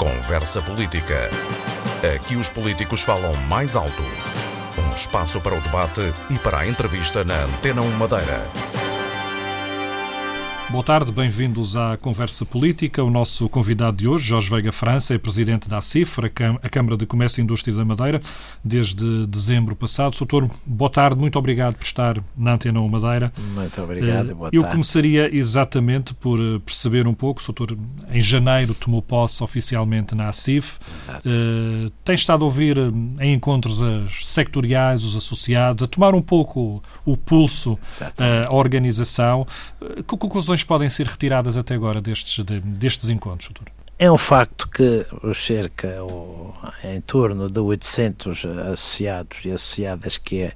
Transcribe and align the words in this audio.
Conversa 0.00 0.62
Política. 0.62 1.28
Aqui 2.16 2.34
os 2.34 2.48
políticos 2.48 3.02
falam 3.02 3.34
mais 3.50 3.76
alto. 3.76 4.02
Um 4.78 4.96
espaço 4.96 5.38
para 5.42 5.54
o 5.54 5.60
debate 5.60 6.14
e 6.30 6.38
para 6.38 6.60
a 6.60 6.66
entrevista 6.66 7.22
na 7.22 7.42
Antena 7.42 7.82
1 7.82 7.90
Madeira. 7.98 8.79
Boa 10.70 10.84
tarde, 10.84 11.10
bem-vindos 11.10 11.76
à 11.76 11.96
Conversa 11.96 12.46
Política. 12.46 13.02
O 13.02 13.10
nosso 13.10 13.48
convidado 13.48 13.96
de 13.96 14.06
hoje, 14.06 14.28
Jorge 14.28 14.48
Veiga 14.48 14.70
França, 14.70 15.12
é 15.12 15.18
presidente 15.18 15.68
da 15.68 15.80
CIFRA, 15.80 16.30
a 16.62 16.68
Câmara 16.68 16.96
de 16.96 17.06
Comércio 17.06 17.40
e 17.40 17.42
Indústria 17.42 17.74
da 17.74 17.84
Madeira, 17.84 18.20
desde 18.64 19.26
dezembro 19.26 19.74
passado. 19.74 20.16
Doutor, 20.16 20.48
boa 20.64 20.88
tarde, 20.88 21.18
muito 21.18 21.36
obrigado 21.36 21.74
por 21.74 21.82
estar 21.82 22.22
na 22.36 22.52
Antena 22.52 22.80
1 22.80 22.88
Madeira. 22.88 23.32
Muito 23.36 23.82
obrigado, 23.82 24.32
boa 24.32 24.48
tarde. 24.48 24.56
Eu 24.56 24.62
começaria 24.62 25.34
exatamente 25.34 26.14
por 26.14 26.38
eh, 26.38 26.60
perceber 26.64 27.04
um 27.08 27.14
pouco, 27.14 27.42
o 27.42 27.52
doutor 27.52 27.76
em 28.08 28.22
janeiro 28.22 28.72
tomou 28.72 29.02
posse 29.02 29.42
oficialmente 29.42 30.14
na 30.14 30.28
ACIF, 30.28 30.78
Exato. 31.02 31.28
Uh, 31.28 31.90
tem 32.04 32.14
estado 32.14 32.44
a 32.44 32.46
ouvir 32.46 32.78
eh, 32.78 33.24
em 33.24 33.34
encontros 33.34 33.80
sectoriais, 34.24 35.02
os 35.02 35.16
associados, 35.16 35.82
a 35.82 35.88
tomar 35.88 36.14
um 36.14 36.22
pouco 36.22 36.80
o 37.04 37.16
pulso 37.16 37.76
à 38.46 38.54
organização. 38.54 39.44
Que 40.06 40.16
conclusões 40.16 40.59
conclusões 40.60 40.64
podem 40.64 40.90
ser 40.90 41.06
retiradas 41.06 41.56
até 41.56 41.74
agora 41.74 42.00
destes, 42.00 42.44
destes 42.44 43.08
encontros, 43.08 43.48
doutor? 43.48 43.72
É 43.98 44.10
um 44.10 44.18
facto 44.18 44.68
que 44.68 45.06
cerca, 45.34 46.02
ou, 46.02 46.54
em 46.82 47.00
torno 47.00 47.50
de 47.50 47.60
800 47.60 48.44
associados 48.72 49.38
e 49.44 49.50
associadas 49.50 50.16
que 50.16 50.42
é 50.42 50.52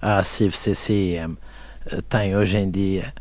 a 0.00 0.22
CIV-CCIM 0.22 1.36
eh, 1.86 2.00
tem 2.08 2.36
hoje 2.36 2.56
em 2.56 2.68
dia, 2.68 3.14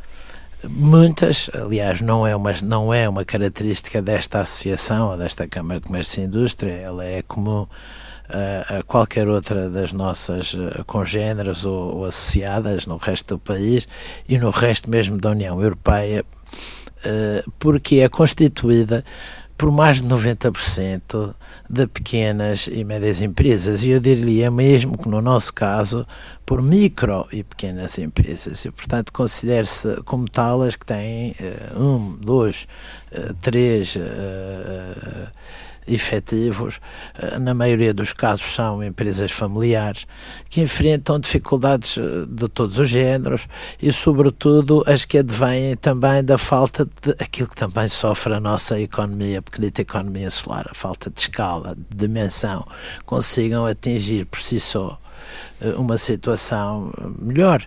muitas, 0.63 1.49
aliás, 1.53 2.01
não 2.01 2.25
é, 2.25 2.35
uma, 2.35 2.53
não 2.63 2.91
é 2.91 3.07
uma 3.07 3.23
característica 3.23 4.01
desta 4.01 4.39
associação 4.39 5.11
ou 5.11 5.17
desta 5.17 5.47
Câmara 5.47 5.79
de 5.79 5.87
Comércio 5.87 6.21
e 6.21 6.25
Indústria, 6.25 6.71
ela 6.71 7.05
é 7.05 7.21
comum 7.21 7.67
a, 8.31 8.83
qualquer 8.83 9.27
outra 9.27 9.69
das 9.69 9.91
nossas 9.91 10.55
eh, 10.55 10.83
congêneres 10.85 11.65
ou, 11.65 11.97
ou, 11.97 12.05
associadas 12.05 12.85
no 12.85 12.97
resto 12.97 13.35
do 13.35 13.39
país 13.39 13.87
e 14.27 14.37
no 14.37 14.49
resto 14.49 14.89
mesmo 14.89 15.17
da 15.17 15.31
União 15.31 15.61
Europeia, 15.61 16.25
eh, 17.03 17.43
porque 17.59 17.97
é 17.97 18.09
constituída 18.09 19.03
por 19.57 19.71
mais 19.71 20.01
de 20.01 20.07
90% 20.07 21.35
de 21.69 21.85
pequenas 21.85 22.67
e 22.67 22.83
médias 22.83 23.21
empresas. 23.21 23.83
E 23.83 23.89
eu 23.89 23.99
diria 23.99 24.49
mesmo 24.49 24.97
que, 24.97 25.07
no 25.07 25.21
nosso 25.21 25.53
caso, 25.53 26.07
por 26.43 26.63
micro 26.63 27.27
e 27.31 27.43
pequenas 27.43 27.99
empresas. 27.99 28.65
E, 28.65 28.71
portanto, 28.71 29.13
considere-se 29.13 30.01
como 30.03 30.27
tal 30.27 30.63
as 30.63 30.75
que 30.75 30.83
têm 30.83 31.35
uh, 31.75 31.79
um, 31.79 32.17
dois, 32.19 32.67
três. 33.39 33.95
Uh, 33.95 35.29
efetivos, 35.87 36.79
eh, 37.17 37.39
na 37.39 37.53
maioria 37.53 37.93
dos 37.93 38.13
casos 38.13 38.53
são 38.53 38.83
empresas 38.83 39.31
familiares, 39.31 40.05
que 40.49 40.61
enfrentam 40.61 41.19
dificuldades 41.19 41.97
eh, 41.97 42.01
de 42.27 42.47
todos 42.47 42.77
os 42.77 42.89
géneros 42.89 43.47
e, 43.81 43.91
sobretudo, 43.91 44.83
as 44.87 45.05
que 45.05 45.17
advêm 45.17 45.75
também 45.75 46.23
da 46.23 46.37
falta 46.37 46.85
de 46.85 47.11
aquilo 47.19 47.49
que 47.49 47.55
também 47.55 47.87
sofre 47.87 48.33
a 48.33 48.39
nossa 48.39 48.79
economia, 48.79 49.39
a 49.39 49.41
pequenita 49.41 49.81
economia 49.81 50.27
insular, 50.27 50.65
a 50.69 50.73
falta 50.73 51.09
de 51.09 51.19
escala, 51.19 51.75
de 51.75 52.07
dimensão, 52.07 52.65
consigam 53.05 53.65
atingir 53.65 54.25
por 54.25 54.39
si 54.39 54.59
só 54.59 54.99
eh, 55.61 55.73
uma 55.77 55.97
situação 55.97 56.91
melhor 57.19 57.65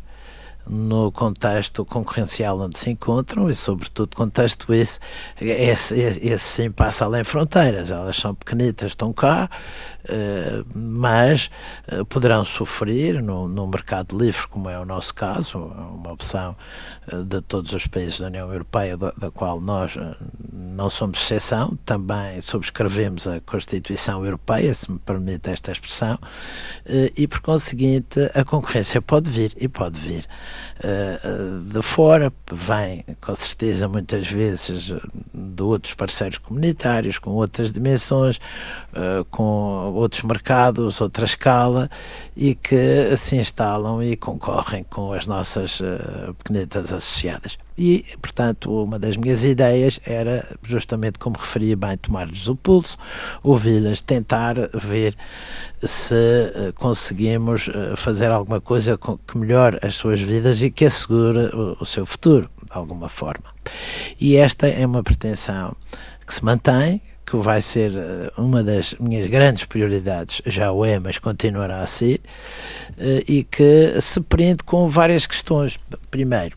no 0.69 1.13
contexto 1.13 1.85
concorrencial 1.85 2.59
onde 2.61 2.79
se 2.79 2.91
encontram 2.91 3.51
e, 3.51 3.55
sobretudo, 3.55 4.17
contexto 4.17 4.73
esse, 4.73 4.99
esse, 5.41 5.95
esse 5.95 6.39
sim 6.39 6.71
passa 6.71 7.05
além 7.05 7.25
fronteiras. 7.25 7.91
Elas 7.91 8.17
são 8.17 8.35
pequenitas, 8.35 8.93
estão 8.93 9.13
cá, 9.13 9.49
mas 10.75 11.51
eh, 11.87 12.05
poderão 12.05 12.45
sofrer 12.45 13.23
no 13.23 13.67
mercado 13.67 14.17
livre, 14.17 14.47
como 14.49 14.69
é 14.69 14.79
o 14.79 14.85
nosso 14.85 15.15
caso, 15.15 15.59
uma 15.59 16.13
opção 16.13 16.57
eh, 17.11 17.17
de 17.23 17.41
todos 17.41 17.73
os 17.73 17.87
países 17.87 18.21
da 18.21 18.27
União 18.27 18.53
Europeia, 18.53 18.97
da, 18.97 19.13
da 19.13 19.31
qual 19.31 19.61
nós 19.61 19.97
não 20.53 20.91
somos 20.91 21.21
exceção, 21.21 21.79
também 21.85 22.41
subscrevemos 22.43 23.27
a 23.27 23.41
Constituição 23.41 24.25
Europeia, 24.25 24.75
se 24.75 24.91
me 24.91 24.99
permite 24.99 25.51
esta 25.51 25.73
expressão, 25.73 26.19
e 27.17 27.27
por 27.27 27.41
conseguinte 27.41 28.21
a 28.35 28.45
concorrência 28.45 29.01
pode 29.01 29.31
vir 29.31 29.55
e 29.59 29.69
pode 29.69 29.99
vir. 29.99 30.27
De 31.71 31.83
fora, 31.83 32.33
vem 32.51 33.05
com 33.21 33.35
certeza 33.35 33.89
muitas 33.89 34.27
vezes 34.27 34.93
de 35.55 35.63
outros 35.63 35.95
parceiros 35.95 36.39
comunitários, 36.39 37.19
com 37.19 37.31
outras 37.31 37.73
dimensões, 37.73 38.41
com 39.31 39.93
outros 39.95 40.23
mercados, 40.23 41.01
outra 41.01 41.25
escala 41.25 41.91
e 42.37 42.55
que 42.55 43.17
se 43.17 43.37
instalam 43.37 44.03
e 44.03 44.17
concorrem 44.17 44.85
com 44.85 45.13
as 45.13 45.27
nossas 45.27 45.81
uh, 45.81 46.35
pequenetas 46.39 46.93
associadas. 46.93 47.59
E, 47.77 48.05
portanto, 48.23 48.71
uma 48.85 48.99
das 48.99 49.17
minhas 49.17 49.43
ideias 49.43 50.01
era, 50.05 50.47
justamente 50.63 51.19
como 51.19 51.37
referia 51.37 51.77
bem, 51.77 51.97
tomar-lhes 51.97 52.47
o 52.47 52.55
pulso, 52.55 52.97
ouvi-las, 53.43 54.01
tentar 54.01 54.55
ver 54.73 55.17
se 55.83 56.15
uh, 56.15 56.73
conseguimos 56.75 57.69
uh, 57.69 57.97
fazer 57.97 58.31
alguma 58.31 58.61
coisa 58.61 58.99
que 58.99 59.39
melhore 59.39 59.79
as 59.83 59.95
suas 59.97 60.21
vidas 60.21 60.63
e 60.63 60.71
que 60.71 60.85
assegure 60.85 61.47
o, 61.55 61.77
o 61.81 61.87
seu 61.87 62.07
futuro, 62.07 62.49
de 62.65 62.73
alguma 62.73 63.09
forma. 63.09 63.54
E 64.21 64.37
esta 64.37 64.69
é 64.69 64.87
uma 64.87 65.03
pretensão 65.03 65.77
que 66.27 66.35
se 66.35 66.45
mantém, 66.45 67.01
que 67.27 67.37
vai 67.37 67.61
ser 67.61 67.93
eh, 67.95 68.33
uma 68.37 68.63
das 68.63 68.95
minhas 68.95 69.29
grandes 69.29 69.65
prioridades, 69.65 70.43
já 70.47 70.71
o 70.71 70.85
é, 70.85 70.99
mas 70.99 71.19
continuará 71.19 71.81
a 71.81 71.87
ser, 71.87 72.21
eh, 72.99 73.25
e 73.27 73.45
que 73.45 74.01
se 74.01 74.21
prende 74.21 74.63
com 74.63 74.89
várias 74.89 75.27
questões. 75.27 75.79
Primeiro, 76.11 76.57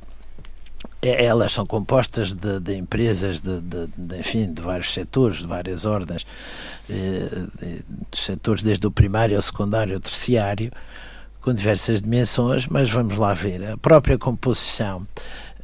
elas 1.02 1.54
são 1.54 1.66
compostas 1.66 2.34
de, 2.34 2.60
de 2.60 2.76
empresas 2.76 3.40
de, 3.40 3.62
de, 3.62 3.88
de, 3.96 4.20
enfim, 4.20 4.52
de 4.52 4.62
vários 4.62 4.94
setores, 4.94 5.38
de 5.38 5.48
várias 5.48 5.86
ordens, 5.86 6.26
eh, 6.90 7.46
de 8.12 8.18
setores 8.18 8.64
desde 8.64 8.86
o 8.88 8.92
primário 8.92 9.36
ao 9.36 9.42
secundário 9.42 9.96
ao 9.96 10.00
terciário, 10.00 10.72
com 11.42 11.54
diversas 11.54 12.02
dimensões, 12.02 12.68
mas 12.68 12.90
vamos 12.90 13.18
lá 13.18 13.34
ver. 13.34 13.64
A 13.72 13.78
própria 13.78 14.18
composição 14.18 15.08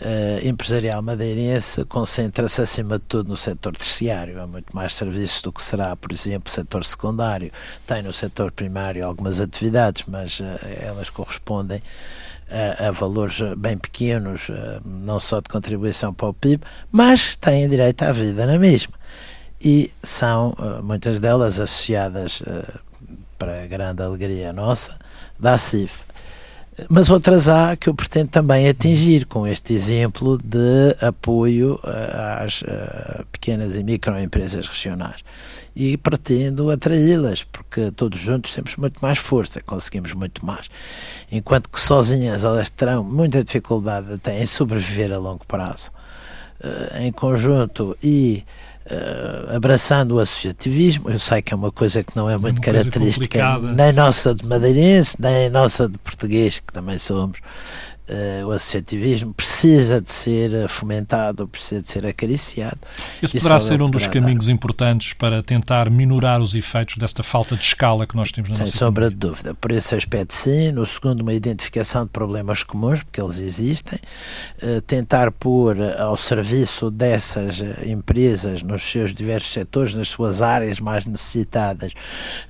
uh, 0.03 0.47
empresarial 0.47 1.01
madeirense 1.01 1.85
concentra-se 1.85 2.61
acima 2.61 2.99
de 2.99 3.05
tudo 3.05 3.29
no 3.29 3.37
setor 3.37 3.75
terciário, 3.75 4.41
há 4.41 4.47
muito 4.47 4.75
mais 4.75 4.95
serviços 4.95 5.41
do 5.41 5.51
que 5.51 5.61
será, 5.61 5.95
por 5.95 6.11
exemplo, 6.11 6.49
o 6.49 6.51
setor 6.51 6.83
secundário. 6.83 7.51
Tem 7.87 8.01
no 8.01 8.13
setor 8.13 8.51
primário 8.51 9.05
algumas 9.05 9.39
atividades, 9.39 10.03
mas 10.07 10.39
uh, 10.39 10.43
elas 10.81 11.09
correspondem 11.09 11.81
a, 12.49 12.89
a, 12.89 12.91
valores 12.91 13.39
bem 13.57 13.77
pequenos, 13.77 14.47
não 14.85 15.19
só 15.19 15.39
de 15.39 15.49
contribuição 15.49 16.13
para 16.13 16.27
o 16.27 16.33
PIB, 16.33 16.63
mas 16.91 17.35
têm 17.37 17.67
direito 17.69 18.03
à 18.03 18.11
vida 18.11 18.45
na 18.45 18.59
mesma. 18.59 18.93
E 19.59 19.91
são 20.03 20.53
muitas 20.83 21.19
delas 21.19 21.59
associadas, 21.59 22.43
para 23.37 23.65
grande 23.65 24.03
alegria 24.03 24.51
nossa, 24.51 24.99
da 25.39 25.57
CIF 25.57 26.03
mas 26.89 27.09
outras 27.09 27.47
há 27.47 27.75
que 27.75 27.87
eu 27.87 27.93
pretendo 27.93 28.29
também 28.29 28.67
atingir 28.67 29.25
com 29.25 29.45
este 29.45 29.73
exemplo 29.73 30.37
de 30.37 30.95
apoio 31.01 31.79
eh, 31.83 32.43
às 32.43 32.61
uh, 32.61 33.25
pequenas 33.31 33.75
e 33.75 33.83
microempresas 33.83 34.67
regionais. 34.67 35.23
E 35.75 35.97
pretendo 35.97 36.69
atraí-las, 36.69 37.43
porque 37.43 37.91
todos 37.91 38.19
juntos 38.19 38.51
temos 38.51 38.75
muito 38.75 38.99
mais 39.01 39.19
força, 39.19 39.61
conseguimos 39.61 40.13
muito 40.13 40.45
mais. 40.45 40.69
Enquanto 41.31 41.69
que 41.69 41.79
sozinhas 41.79 42.43
elas 42.43 42.69
terão 42.69 43.03
muita 43.03 43.43
dificuldade 43.43 44.13
até 44.13 44.41
em 44.41 44.45
sobreviver 44.45 45.11
a 45.11 45.17
longo 45.17 45.45
prazo. 45.45 45.91
Uh, 46.63 46.97
em 47.01 47.11
conjunto 47.11 47.97
e 48.01 48.43
uh, 48.89 49.55
abraçando 49.55 50.15
o 50.15 50.19
associativismo. 50.19 51.09
Eu 51.09 51.19
sei 51.19 51.41
que 51.41 51.53
é 51.53 51.57
uma 51.57 51.71
coisa 51.71 52.03
que 52.03 52.15
não 52.15 52.29
é 52.29 52.37
muito 52.37 52.61
é 52.61 52.65
característica 52.65 53.59
nem 53.59 53.91
nossa 53.91 54.33
de 54.33 54.45
madeirense, 54.45 55.17
nem 55.19 55.49
nossa 55.49 55.87
de 55.87 55.97
português, 55.97 56.59
que 56.59 56.73
também 56.73 56.97
somos, 56.97 57.39
uh, 58.09 58.47
o 58.47 58.51
associativismo 58.51 59.33
precisa 59.33 60.01
de 60.01 60.11
ser 60.11 60.53
eh, 60.53 60.67
fomentado, 60.67 61.47
precisa 61.47 61.81
de 61.81 61.89
ser 61.89 62.05
acariciado. 62.05 62.77
Esse 63.21 63.37
poderá 63.37 63.59
ser 63.59 63.81
um 63.81 63.89
dos 63.89 64.07
caminhos 64.07 64.47
dar. 64.47 64.51
importantes 64.51 65.13
para 65.13 65.41
tentar 65.41 65.89
minorar 65.89 66.41
os 66.41 66.55
efeitos 66.55 66.97
desta 66.97 67.23
falta 67.23 67.55
de 67.55 67.63
escala 67.63 68.05
que 68.05 68.15
nós 68.15 68.31
temos 68.31 68.49
na 68.49 68.55
Sem 68.57 68.65
nossa 68.65 68.77
sombra 68.77 69.09
de 69.09 69.15
dúvida. 69.15 69.53
Por 69.53 69.71
esse 69.71 69.95
aspecto, 69.95 70.33
sim. 70.33 70.71
No 70.71 70.85
segundo, 70.85 71.21
uma 71.21 71.33
identificação 71.33 72.03
de 72.03 72.09
problemas 72.09 72.63
comuns, 72.63 73.03
porque 73.03 73.21
eles 73.21 73.39
existem. 73.39 73.99
Uh, 74.61 74.81
tentar 74.81 75.31
pôr 75.31 75.77
ao 75.97 76.17
serviço 76.17 76.91
dessas 76.91 77.61
empresas, 77.85 78.61
nos 78.63 78.83
seus 78.83 79.13
diversos 79.13 79.53
setores, 79.53 79.93
nas 79.93 80.09
suas 80.09 80.41
áreas 80.41 80.79
mais 80.79 81.05
necessitadas, 81.05 81.93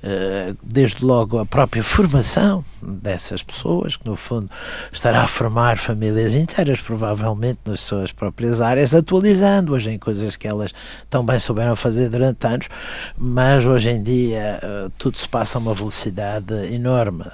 uh, 0.02 0.56
desde 0.62 1.04
logo 1.04 1.38
a 1.38 1.46
própria 1.46 1.82
formação 1.82 2.64
dessas 2.82 3.42
pessoas, 3.42 3.96
que 3.96 4.06
no 4.06 4.16
fundo 4.16 4.50
estará 4.92 5.22
a 5.22 5.26
formar 5.44 5.76
famílias 5.76 6.34
inteiras, 6.34 6.80
provavelmente 6.80 7.58
nas 7.66 7.82
suas 7.82 8.10
próprias 8.10 8.62
áreas, 8.62 8.94
atualizando-as 8.94 9.86
em 9.86 9.98
coisas 9.98 10.38
que 10.38 10.48
elas 10.48 10.72
tão 11.10 11.22
bem 11.22 11.38
souberam 11.38 11.76
fazer 11.76 12.08
durante 12.08 12.46
anos, 12.46 12.66
mas 13.14 13.66
hoje 13.66 13.90
em 13.90 14.02
dia 14.02 14.58
uh, 14.62 14.90
tudo 14.96 15.18
se 15.18 15.28
passa 15.28 15.58
a 15.58 15.60
uma 15.60 15.74
velocidade 15.74 16.54
enorme. 16.74 17.24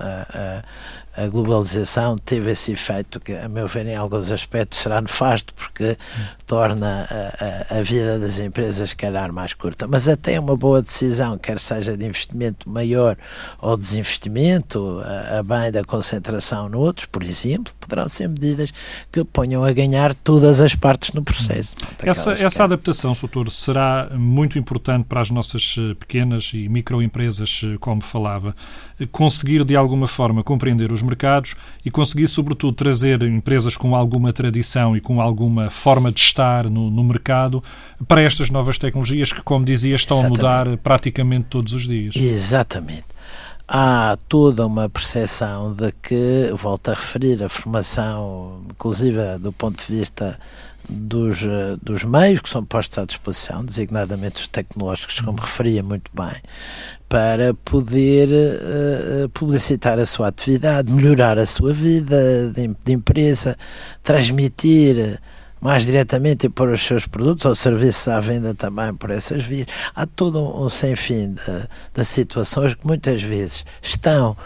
A 1.17 1.27
globalização 1.27 2.17
teve 2.17 2.53
esse 2.53 2.73
efeito 2.73 3.19
que, 3.19 3.33
a 3.33 3.49
meu 3.49 3.67
ver, 3.67 3.87
em 3.87 3.97
alguns 3.97 4.31
aspectos 4.31 4.79
será 4.79 5.01
nefasto, 5.01 5.53
porque 5.55 5.97
hum. 6.17 6.23
torna 6.47 7.09
a, 7.11 7.75
a, 7.75 7.79
a, 7.79 7.83
vida 7.83 8.19
das 8.19 8.39
empresas, 8.39 8.95
calhar, 8.95 9.33
mais 9.33 9.53
curta. 9.53 9.89
Mas 9.89 10.09
até 10.09 10.39
uma 10.39 10.57
boa 10.57 10.81
decisão, 10.81 11.37
quer 11.37 11.59
seja 11.59 11.97
de 11.97 12.07
investimento 12.07 12.71
maior 12.71 13.17
ou 13.61 13.77
desinvestimento, 13.77 15.03
a, 15.05 15.39
a 15.41 15.43
bem 15.43 15.73
da 15.73 15.83
concentração 15.83 16.69
noutros, 16.69 17.07
por 17.07 17.25
exemplo, 17.25 17.73
poderão 17.81 18.09
ser 18.09 18.29
medidas 18.29 18.73
que 19.11 19.25
ponham 19.25 19.65
a 19.65 19.73
ganhar 19.73 20.15
todas 20.15 20.61
as 20.61 20.75
partes 20.77 21.13
no 21.13 21.25
processo. 21.25 21.75
Hum. 21.83 22.09
Essa, 22.09 22.33
essa 22.33 22.65
adaptação, 22.65 23.15
Soutor, 23.15 23.51
será 23.51 24.09
muito 24.13 24.59
importante 24.59 25.07
para 25.09 25.21
as 25.21 25.31
nossas 25.31 25.75
pequenas 25.99 26.53
e 26.55 26.69
microempresas, 26.69 27.63
eh, 27.65 27.77
como 27.81 28.01
falava, 28.01 28.55
conseguir 29.07 29.65
de 29.65 29.77
alguma 29.77 30.07
forma 30.07 30.43
compreender 30.43 30.93
os 30.93 31.03
mercados 31.03 31.55
e 31.85 31.91
conseguir, 31.91 32.29
sobretudo, 32.29 32.73
trazer 32.75 33.23
empresas 33.23 33.77
com 33.77 33.95
alguma 33.95 34.33
tradição 34.33 34.97
e 34.97 35.01
com 35.01 35.21
alguma 35.21 35.71
forma 35.71 36.13
de 36.13 36.21
estar 36.21 36.69
no, 36.69 36.91
no 36.91 37.05
mercado 37.05 37.63
para 38.07 38.23
estas 38.23 38.51
novas 38.51 38.79
tecnologias 38.79 39.33
que, 39.33 39.43
como 39.43 39.65
dizia, 39.65 39.95
estão 39.95 40.19
Exatamente. 40.19 40.41
a 40.41 40.43
mudar 40.43 40.77
praticamente 40.79 41.47
todos 41.49 41.73
os 41.73 41.87
dias. 41.87 42.17
Exatamente 42.17 43.05
há 43.73 44.19
toda 44.29 44.67
uma 44.67 44.89
percepção 44.89 45.73
de 45.73 45.93
que, 46.03 46.51
volto 46.57 46.91
a 46.91 46.95
referir, 46.95 47.41
a 47.41 47.49
formação, 47.49 48.63
inclusive 48.69 49.39
do 49.39 49.53
ponto 49.53 49.87
de 49.87 49.97
vista 49.97 50.37
dos, 50.91 51.43
eh, 51.45 51.77
dos 51.83 52.05
meios 52.05 52.41
que 52.41 52.49
são 52.49 52.65
postos 52.65 52.99
à 52.99 53.05
disposição, 53.05 53.65
designadamente 53.65 54.43
os 54.43 54.49
tecnológicos, 54.49 55.21
como 55.21 55.39
referia 55.41 55.83
muito 55.83 56.11
bem, 56.13 56.43
para 57.09 57.55
poder 57.55 58.29
uh, 58.29 59.29
publicitar 59.31 59.99
a 59.99 60.07
sua 60.07 60.29
atividade, 60.29 60.93
melhorar 60.93 61.39
a 61.39 61.47
sua 61.47 61.73
vida 61.73 62.53
de, 62.55 62.69
de 62.85 62.93
empresa, 62.93 63.57
transmitir 64.03 65.21
mais 65.61 65.85
diretamente 65.85 66.49
pôr 66.49 66.71
os 66.71 66.85
seus 66.85 67.07
produtos 67.07 67.45
ou 67.45 67.55
serviços 67.55 68.09
à 68.09 68.19
venda 68.21 68.55
também 68.55 68.95
por 68.95 69.11
essas 69.11 69.43
vias. 69.43 69.67
Há 69.95 70.07
todo 70.07 70.41
um, 70.41 70.65
um 70.65 70.69
sem 70.69 70.97
fim 70.97 71.35
de, 71.35 71.69
de 71.95 72.05
situações 72.05 72.75
que 72.75 72.87
muitas 72.87 73.23
vezes 73.23 73.65
estão 73.83 74.33
uh, 74.33 74.37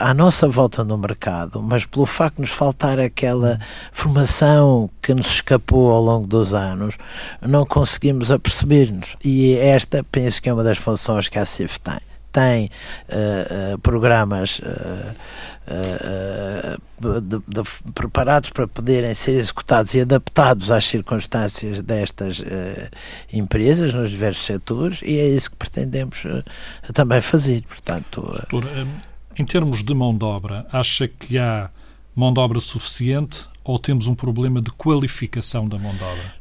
à 0.00 0.14
nossa 0.14 0.48
volta 0.48 0.82
no 0.82 0.96
mercado, 0.96 1.62
mas 1.62 1.84
pelo 1.84 2.06
facto 2.06 2.36
de 2.36 2.42
nos 2.42 2.50
faltar 2.50 2.98
aquela 2.98 3.58
formação 3.92 4.88
que 5.02 5.12
nos 5.12 5.26
escapou 5.26 5.92
ao 5.92 6.02
longo 6.02 6.26
dos 6.26 6.54
anos, 6.54 6.96
não 7.42 7.66
conseguimos 7.66 8.32
aperceber-nos. 8.32 9.16
E 9.24 9.54
esta, 9.54 10.04
penso 10.10 10.40
que 10.40 10.48
é 10.48 10.52
uma 10.52 10.64
das 10.64 10.78
funções 10.78 11.28
que 11.28 11.38
a 11.38 11.44
CIF 11.44 11.78
tem 11.80 11.98
tem 12.32 12.70
uh, 13.08 13.78
programas 13.78 14.58
uh, 14.60 15.14
de, 17.20 17.38
de, 17.46 17.92
preparados 17.94 18.50
para 18.50 18.66
poderem 18.66 19.12
ser 19.12 19.32
executados 19.32 19.92
e 19.94 20.00
adaptados 20.00 20.70
às 20.70 20.86
circunstâncias 20.86 21.82
destas 21.82 22.42
empresas 23.30 23.92
nos 23.92 24.10
diversos 24.10 24.46
setores 24.46 25.02
e 25.02 25.18
é 25.18 25.28
isso 25.28 25.50
que 25.50 25.56
pretendemos 25.56 26.24
também 26.94 27.20
fazer. 27.20 27.62
Portanto, 27.64 28.22
Doutor, 28.50 28.64
em 29.38 29.44
termos 29.44 29.84
de 29.84 29.92
mão 29.92 30.16
de 30.16 30.24
obra, 30.24 30.66
acha 30.72 31.06
que 31.06 31.36
há 31.36 31.68
mão 32.16 32.32
de 32.32 32.40
obra 32.40 32.60
suficiente 32.60 33.46
ou 33.62 33.78
temos 33.78 34.06
um 34.06 34.14
problema 34.14 34.62
de 34.62 34.70
qualificação 34.72 35.68
da 35.68 35.78
mão 35.78 35.94
de 35.94 36.02
obra? 36.02 36.37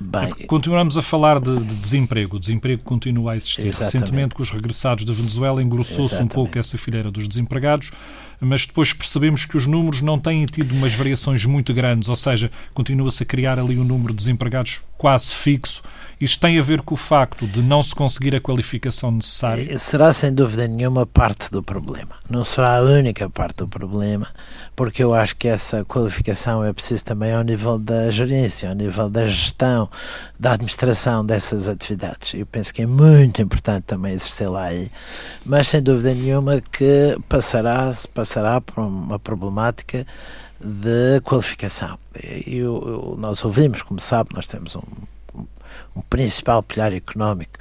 Bem, 0.00 0.30
Continuamos 0.46 0.96
a 0.96 1.02
falar 1.02 1.38
de, 1.38 1.58
de, 1.58 1.74
desemprego. 1.74 2.36
O 2.36 2.40
desemprego 2.40 2.82
continua 2.82 3.32
a 3.32 3.36
existir. 3.36 3.66
Exatamente. 3.66 3.92
Recentemente, 3.92 4.34
com 4.34 4.42
os 4.42 4.50
regressados 4.50 5.04
da 5.04 5.12
Venezuela, 5.12 5.62
engrossou-se 5.62 6.20
um 6.22 6.26
pouco 6.26 6.58
essa 6.58 6.78
fileira 6.78 7.10
dos 7.10 7.28
desempregados, 7.28 7.90
mas 8.40 8.66
depois 8.66 8.92
percebemos 8.92 9.44
que 9.44 9.56
os 9.56 9.66
números 9.66 10.00
não 10.00 10.18
têm 10.18 10.46
tido 10.46 10.72
umas 10.72 10.94
variações 10.94 11.44
muito 11.44 11.74
grandes, 11.74 12.08
ou 12.08 12.16
seja, 12.16 12.50
continua-se 12.72 13.22
a 13.22 13.26
criar 13.26 13.58
ali 13.58 13.78
um 13.78 13.84
número 13.84 14.12
de 14.12 14.18
desempregados 14.18 14.82
quase 14.96 15.32
fixo. 15.32 15.82
Isto 16.20 16.40
tem 16.40 16.58
a 16.58 16.62
ver 16.62 16.82
com 16.82 16.94
o 16.94 16.98
facto 16.98 17.46
de 17.46 17.62
não 17.62 17.82
se 17.82 17.94
conseguir 17.94 18.36
a 18.36 18.40
qualificação 18.40 19.10
necessária? 19.10 19.78
Será 19.78 20.12
sem 20.12 20.30
dúvida 20.30 20.68
nenhuma 20.68 21.06
parte 21.06 21.50
do 21.50 21.62
problema. 21.62 22.10
Não 22.28 22.44
será 22.44 22.76
a 22.76 22.82
única 22.82 23.30
parte 23.30 23.56
do 23.58 23.68
problema, 23.68 24.28
porque 24.76 25.02
eu 25.02 25.14
acho 25.14 25.34
que 25.36 25.48
essa 25.48 25.82
qualificação 25.82 26.62
é 26.62 26.74
preciso 26.74 27.02
também 27.06 27.32
ao 27.32 27.42
nível 27.42 27.78
da 27.78 28.10
gerência, 28.10 28.68
ao 28.68 28.74
nível 28.74 29.08
da 29.08 29.26
gestão, 29.26 29.88
da 30.38 30.52
administração 30.52 31.24
dessas 31.24 31.66
atividades. 31.66 32.34
Eu 32.34 32.44
penso 32.44 32.74
que 32.74 32.82
é 32.82 32.86
muito 32.86 33.40
importante 33.40 33.84
também 33.84 34.12
existir 34.12 34.46
lá 34.46 34.64
aí, 34.64 34.90
mas 35.42 35.68
sem 35.68 35.82
dúvida 35.82 36.12
nenhuma 36.12 36.60
que 36.60 37.18
passará, 37.30 37.94
passará 38.12 38.29
por 38.60 38.80
uma 38.80 39.18
problemática 39.18 40.06
de 40.60 41.20
qualificação. 41.22 41.98
E 42.46 42.58
eu, 42.58 43.16
nós 43.18 43.44
ouvimos, 43.44 43.82
como 43.82 44.00
sabe, 44.00 44.30
nós 44.34 44.46
temos 44.46 44.76
um 44.76 44.82
um 45.94 46.00
principal 46.02 46.62
pilar 46.62 46.92
económico 46.92 47.58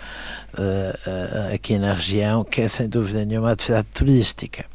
uh, 0.58 1.52
uh, 1.52 1.54
aqui 1.54 1.78
na 1.78 1.94
região, 1.94 2.44
que 2.44 2.62
é 2.62 2.68
sem 2.68 2.88
dúvida 2.88 3.26
nenhuma 3.26 3.50
a 3.50 3.54
atividade 3.54 3.88
turística. 3.94 4.66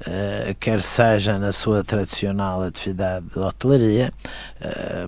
Uh, 0.00 0.54
quer 0.58 0.82
seja 0.82 1.38
na 1.38 1.52
sua 1.52 1.84
tradicional 1.84 2.62
atividade 2.62 3.26
de 3.26 3.38
hotelaria, 3.38 4.12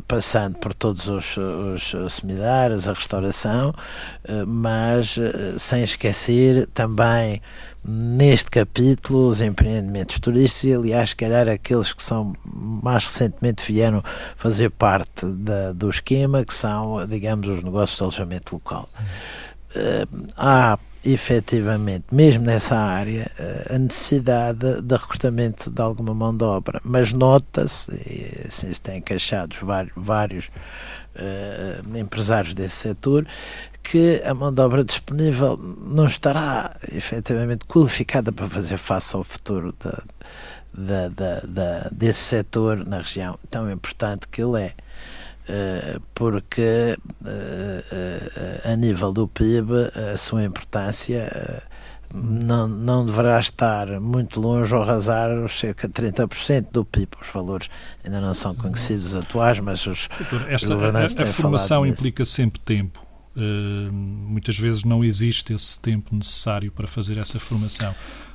passando 0.06 0.58
por 0.58 0.72
todos 0.72 1.08
os, 1.08 1.36
os, 1.36 1.94
os 1.94 2.14
similares, 2.14 2.88
a 2.88 2.92
restauração, 2.92 3.74
mas 4.46 5.16
sem 5.58 5.82
esquecer 5.82 6.66
também 6.68 7.42
neste 7.84 8.50
capítulo 8.50 9.28
os 9.28 9.40
empreendimentos 9.40 10.18
turísticos 10.18 10.64
e 10.64 10.74
aliás, 10.74 11.10
se 11.10 11.16
calhar 11.16 11.48
aqueles 11.48 11.92
que 11.92 12.02
são 12.02 12.34
mais 12.44 13.04
recentemente 13.04 13.64
vieram 13.70 14.02
fazer 14.36 14.70
parte 14.70 15.24
da, 15.26 15.72
do 15.72 15.88
esquema, 15.88 16.44
que 16.44 16.54
são, 16.54 17.06
digamos, 17.06 17.48
os 17.48 17.62
negócios 17.62 17.96
de 17.96 18.02
alojamento 18.02 18.54
local. 18.54 18.88
Uh, 19.74 20.26
há 20.36 20.78
efetivamente, 21.04 22.06
mesmo 22.10 22.44
nessa 22.44 22.76
área, 22.76 23.30
eh, 23.38 23.74
a 23.74 23.78
necessidade 23.78 24.82
de 24.82 24.96
recrutamento 24.96 25.70
de 25.70 25.80
alguma 25.80 26.12
mão 26.12 26.36
de 26.36 26.44
obra, 26.44 26.80
mas 26.84 27.12
nota-se, 27.12 27.92
e 27.92 28.46
assim 28.46 28.72
se 28.72 28.80
têm 28.80 29.00
queixado 29.00 29.54
vários, 29.62 29.92
vários 29.96 30.46
uh, 30.46 31.96
empresários 31.96 32.52
desse 32.52 32.76
setor, 32.76 33.26
que 33.90 34.20
a 34.22 34.34
mão 34.34 34.52
de 34.52 34.60
obra 34.60 34.84
disponível 34.84 35.56
não 35.56 36.06
estará 36.06 36.76
efetivamente 36.92 37.64
qualificada 37.64 38.30
para 38.30 38.48
fazer 38.48 38.76
face 38.76 39.16
ao 39.16 39.24
futuro 39.24 39.74
da, 39.82 40.02
da, 40.74 41.08
da, 41.08 41.40
da 41.40 41.88
desse 41.90 42.20
setor 42.20 42.84
na 42.86 42.98
região 42.98 43.38
tão 43.50 43.70
importante 43.70 44.28
que 44.28 44.42
ele 44.42 44.62
é. 44.62 44.74
Uh, 45.48 46.00
porque 46.14 46.98
uh, 47.22 47.26
uh, 47.26 48.70
a 48.70 48.76
nível 48.76 49.10
do 49.10 49.26
PIB 49.26 49.72
a 50.12 50.18
sua 50.18 50.44
importância 50.44 51.62
não, 52.12 52.68
não 52.68 53.06
deverá 53.06 53.40
estar 53.40 53.98
muito 53.98 54.38
longe 54.38 54.74
ou 54.74 54.82
arrasar 54.82 55.30
os 55.30 55.58
cerca 55.58 55.88
de 55.88 55.94
30% 55.94 56.66
do 56.70 56.84
PIB. 56.84 57.08
Os 57.22 57.28
valores 57.28 57.70
ainda 58.04 58.20
não 58.20 58.34
são 58.34 58.54
conhecidos 58.54 59.16
atuais, 59.16 59.58
mas 59.60 59.86
os, 59.86 60.06
Esta, 60.46 60.74
governantes 60.74 61.16
a, 61.16 61.22
a, 61.22 61.24
a 61.24 61.32
formação 61.32 61.86
implica 61.86 62.26
sempre 62.26 62.60
tempo. 62.60 63.07
Uh, 63.38 63.92
muitas 63.92 64.58
vezes 64.58 64.82
não 64.82 65.04
existe 65.04 65.52
esse 65.52 65.78
tempo 65.78 66.12
necessário 66.12 66.72
para 66.72 66.88
fazer 66.88 67.18
essa 67.18 67.38
formação. 67.38 67.94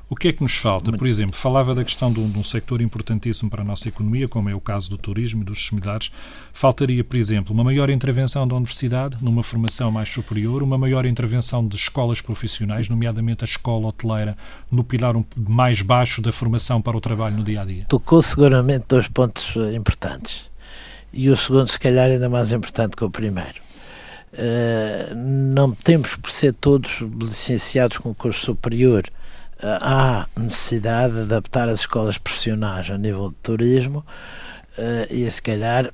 O 0.10 0.16
que 0.16 0.28
é 0.28 0.34
que 0.34 0.44
nos 0.44 0.56
falta? 0.56 0.92
Por 0.92 1.08
exemplo, 1.08 1.36
falava 1.36 1.74
da 1.74 1.84
questão 1.84 2.14
de 2.14 2.20
um, 2.20 2.30
de 2.30 2.38
um, 2.38 2.44
sector 2.44 2.82
importantíssimo 2.82 3.50
para 3.50 3.64
a 3.64 3.66
nossa 3.66 3.90
economia, 3.90 4.28
como 4.28 4.50
é 4.50 4.54
o 4.54 4.62
caso 4.62 4.90
do 4.90 4.98
turismo 4.98 5.42
e 5.42 5.46
dos 5.46 5.66
similares. 5.66 6.12
Faltaria, 6.54 7.04
por 7.04 7.18
exemplo, 7.18 7.54
uma 7.54 7.64
maior 7.64 7.90
intervenção 7.90 8.48
da 8.48 8.56
universidade 8.56 9.18
numa 9.20 9.42
formação 9.42 9.92
mais 9.92 10.08
superior, 10.08 10.62
uma 10.62 10.78
maior 10.78 11.06
intervenção 11.06 11.68
de 11.68 11.76
escolas 11.76 12.22
profissionais, 12.22 12.88
nomeadamente 12.88 13.44
a 13.44 13.48
escola 13.48 13.88
hoteleira, 13.88 14.38
no 14.70 14.84
pilar 14.84 15.18
um, 15.18 15.26
mais 15.36 15.82
baixo 15.82 16.22
da 16.22 16.32
formação 16.32 16.82
para 16.82 16.96
o 16.96 17.02
trabalho 17.02 17.38
no 17.38 17.44
dia 17.44 17.62
a 17.62 17.66
dia. 17.66 17.86
Tocou 17.90 18.22
seguramente 18.22 18.86
dois 18.88 19.08
pontos 19.08 19.56
eh, 19.56 19.76
importantes. 19.76 20.44
E 21.12 21.30
o 21.30 21.36
segundo, 21.36 21.70
se 21.70 21.80
calhar, 21.80 22.10
ainda 22.10 22.30
mais 22.30 22.52
importante 22.52 22.96
que 22.96 23.04
o 23.04 23.10
primeiro 23.10 23.63
Uh, 24.34 25.14
não 25.16 25.72
temos 25.72 26.16
por 26.16 26.32
ser 26.32 26.54
todos 26.54 27.02
licenciados 27.22 27.98
com 27.98 28.14
curso 28.14 28.46
superior. 28.46 29.04
Uh, 29.58 29.78
há 29.80 30.28
necessidade 30.36 31.14
de 31.14 31.22
adaptar 31.22 31.70
as 31.70 31.82
escolas 31.82 32.18
profissionais 32.18 32.90
a 32.90 32.98
nível 32.98 33.30
de 33.30 33.36
turismo 33.44 34.04
uh, 34.78 35.14
e, 35.14 35.30
se 35.30 35.42
calhar, 35.42 35.94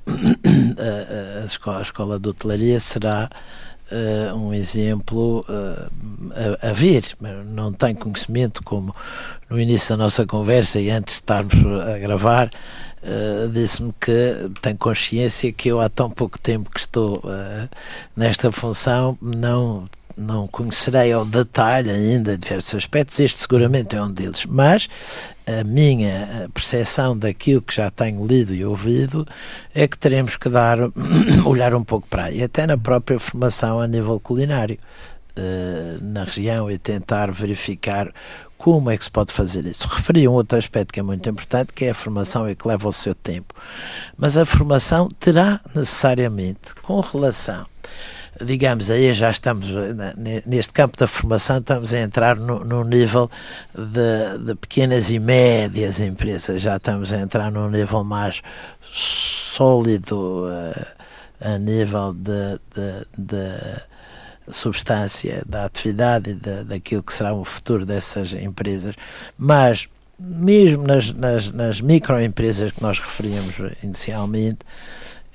a, 1.42 1.44
escola, 1.44 1.78
a 1.78 1.82
escola 1.82 2.18
de 2.18 2.28
hotelaria 2.28 2.80
será 2.80 3.28
Uh, 3.92 4.36
um 4.36 4.54
exemplo 4.54 5.44
uh, 5.48 6.62
a, 6.62 6.68
a, 6.68 6.72
ver, 6.72 7.02
mas 7.18 7.44
não 7.44 7.72
tenho 7.72 7.96
conhecimento, 7.96 8.62
como 8.62 8.94
no 9.48 9.58
início 9.58 9.88
da 9.88 10.04
nossa 10.04 10.24
conversa 10.24 10.78
e 10.78 10.88
antes 10.90 11.14
de 11.16 11.20
estarmos 11.22 11.54
a 11.82 11.98
gravar, 11.98 12.50
uh, 13.02 13.48
disse-me 13.50 13.92
que 14.00 14.50
tem 14.60 14.76
consciência 14.76 15.52
que 15.52 15.68
eu 15.68 15.80
há 15.80 15.88
tão 15.88 16.10
pouco 16.10 16.38
tempo 16.38 16.70
que 16.70 16.80
estou 16.80 17.18
uh, 17.18 17.68
nesta 18.16 18.50
função 18.50 19.16
não 19.20 19.88
não 20.16 20.46
conhecerei 20.46 21.12
ao 21.12 21.24
detalhe 21.24 21.90
ainda 21.90 22.36
diversos 22.36 22.74
aspectos, 22.74 23.18
este 23.20 23.38
seguramente 23.38 23.96
é 23.96 24.02
um 24.02 24.10
deles, 24.10 24.44
mas 24.44 24.86
a 25.46 25.64
minha 25.64 26.50
percepção 26.52 27.16
daquilo 27.16 27.62
que 27.62 27.74
já 27.74 27.90
tenho 27.90 28.26
lido 28.26 28.54
e 28.54 28.62
ouvido 28.62 29.26
é 29.74 29.88
que 29.88 29.96
teremos 29.96 30.36
que 30.36 30.50
dar, 30.50 30.78
olhar 31.46 31.74
um 31.74 31.82
pouco 31.82 32.06
para 32.06 32.24
aí, 32.24 32.42
até 32.42 32.66
na 32.66 32.76
própria 32.76 33.18
formação 33.18 33.80
a 33.80 33.86
nível 33.86 34.20
culinário 34.20 34.78
eh, 35.36 35.96
na 36.02 36.24
região 36.24 36.70
e 36.70 36.76
tentar 36.76 37.30
verificar 37.30 38.12
como 38.60 38.90
é 38.90 38.98
que 38.98 39.04
se 39.04 39.10
pode 39.10 39.32
fazer 39.32 39.64
isso. 39.64 39.88
Referi 39.88 40.28
um 40.28 40.32
outro 40.32 40.58
aspecto 40.58 40.92
que 40.92 41.00
é 41.00 41.02
muito 41.02 41.26
importante, 41.26 41.72
que 41.72 41.86
é 41.86 41.90
a 41.90 41.94
formação 41.94 42.48
e 42.48 42.54
que 42.54 42.68
leva 42.68 42.86
o 42.86 42.92
seu 42.92 43.14
tempo. 43.14 43.54
Mas 44.18 44.36
a 44.36 44.44
formação 44.44 45.08
terá 45.18 45.62
necessariamente, 45.74 46.74
com 46.82 47.00
relação 47.00 47.66
digamos, 48.44 48.90
aí 48.90 49.12
já 49.12 49.30
estamos 49.30 49.66
neste 50.46 50.72
campo 50.72 50.96
da 50.96 51.06
formação, 51.06 51.58
estamos 51.58 51.92
a 51.92 52.00
entrar 52.00 52.36
no, 52.36 52.64
no 52.64 52.84
nível 52.84 53.30
de, 53.74 54.44
de, 54.46 54.54
pequenas 54.54 55.10
e 55.10 55.18
médias 55.18 55.98
empresas, 55.98 56.62
já 56.62 56.76
estamos 56.76 57.12
a 57.12 57.20
entrar 57.20 57.50
num 57.50 57.68
nível 57.68 58.04
mais 58.04 58.40
sólido 58.80 60.46
uh, 60.46 60.86
a 61.40 61.58
nível 61.58 62.14
de, 62.14 62.60
de, 62.72 63.06
de 63.18 63.89
substância 64.48 65.42
da 65.46 65.64
atividade 65.64 66.30
e 66.30 66.34
da, 66.34 66.62
daquilo 66.62 67.02
que 67.02 67.12
será 67.12 67.32
o 67.32 67.44
futuro 67.44 67.84
dessas 67.86 68.32
empresas, 68.32 68.94
mas 69.38 69.88
mesmo 70.18 70.86
nas, 70.86 71.12
nas, 71.12 71.50
nas 71.50 71.80
microempresas 71.80 72.72
que 72.72 72.82
nós 72.82 72.98
referíamos 72.98 73.56
inicialmente, 73.82 74.58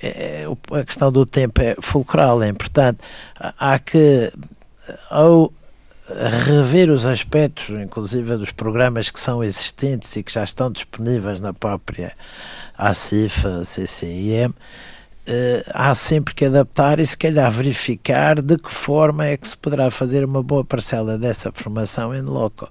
é, 0.02 0.44
é 0.44 0.80
a 0.80 0.84
questão 0.84 1.12
do 1.12 1.26
tempo 1.26 1.62
é 1.62 1.76
fulcral, 1.80 2.44
é 2.44 2.48
importante. 2.48 3.00
Há 3.40 3.80
que, 3.80 4.32
ao 5.10 5.52
rever 6.46 6.92
os 6.92 7.06
aspectos, 7.06 7.70
inclusive 7.70 8.38
dos 8.38 8.52
programas 8.52 9.10
que 9.10 9.20
são 9.20 9.44
existentes 9.44 10.16
e 10.16 10.22
que 10.22 10.32
já 10.32 10.44
estão 10.44 10.72
disponíveis 10.72 11.42
na 11.42 11.52
própria 11.52 12.14
ACIF, 12.78 13.44
CCIM, 13.66 14.54
Uh, 15.28 15.66
há 15.74 15.96
sempre 15.96 16.36
que 16.36 16.46
adaptar 16.46 17.00
e 17.00 17.08
se 17.08 17.18
calhar 17.18 17.52
verificar 17.52 18.40
de 18.44 18.60
que 18.60 18.70
forma 18.70 19.26
é 19.26 19.36
que 19.36 19.48
se 19.48 19.58
poderá 19.58 19.90
fazer 19.90 20.24
uma 20.24 20.44
boa 20.44 20.64
parcela 20.64 21.18
dessa 21.18 21.52
formação 21.52 22.14
em 22.14 22.22
loco. 22.22 22.70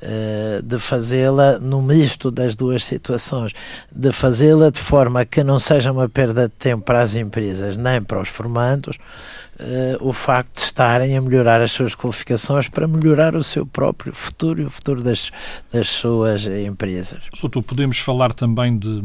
Uh, 0.00 0.62
de 0.62 0.78
fazê-la 0.78 1.58
no 1.58 1.82
misto 1.82 2.30
das 2.30 2.54
duas 2.54 2.84
situações, 2.84 3.52
de 3.90 4.12
fazê-la 4.12 4.70
de 4.70 4.78
forma 4.78 5.26
que 5.26 5.42
não 5.42 5.58
seja 5.58 5.90
uma 5.92 6.08
perda 6.08 6.48
de 6.48 6.54
tempo 6.54 6.84
para 6.84 7.00
as 7.00 7.16
empresas 7.16 7.76
nem 7.76 8.00
para 8.00 8.20
os 8.20 8.28
formandos, 8.28 8.96
uh, 9.58 10.08
o 10.08 10.12
facto 10.12 10.54
de 10.54 10.60
estarem 10.60 11.16
a 11.16 11.20
melhorar 11.20 11.60
as 11.60 11.72
suas 11.72 11.94
qualificações 11.94 12.68
para 12.68 12.86
melhorar 12.86 13.34
o 13.34 13.42
seu 13.42 13.66
próprio 13.66 14.14
futuro 14.14 14.62
e 14.62 14.64
o 14.64 14.70
futuro 14.70 15.02
das, 15.02 15.30
das 15.72 15.88
suas 15.88 16.46
empresas. 16.46 17.20
Soutor, 17.34 17.62
podemos 17.62 17.98
falar 17.98 18.32
também 18.32 18.78
de 18.78 19.02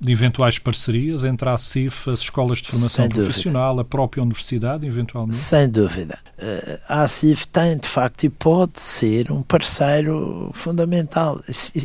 de 0.00 0.12
eventuais 0.12 0.58
parcerias 0.58 1.24
entre 1.24 1.48
a 1.48 1.56
CIF, 1.56 2.10
as 2.10 2.20
escolas 2.20 2.58
de 2.58 2.68
formação 2.68 3.08
profissional, 3.08 3.78
a 3.80 3.84
própria 3.84 4.22
universidade, 4.22 4.86
eventualmente? 4.86 5.36
Sem 5.36 5.68
dúvida. 5.68 6.18
Eh, 6.38 6.80
a 6.88 7.08
CIF 7.08 7.46
tem, 7.48 7.78
de 7.78 7.88
facto, 7.88 8.24
e 8.24 8.28
pode 8.28 8.78
ser 8.80 9.32
um 9.32 9.42
parceiro 9.42 10.50
fundamental. 10.52 11.40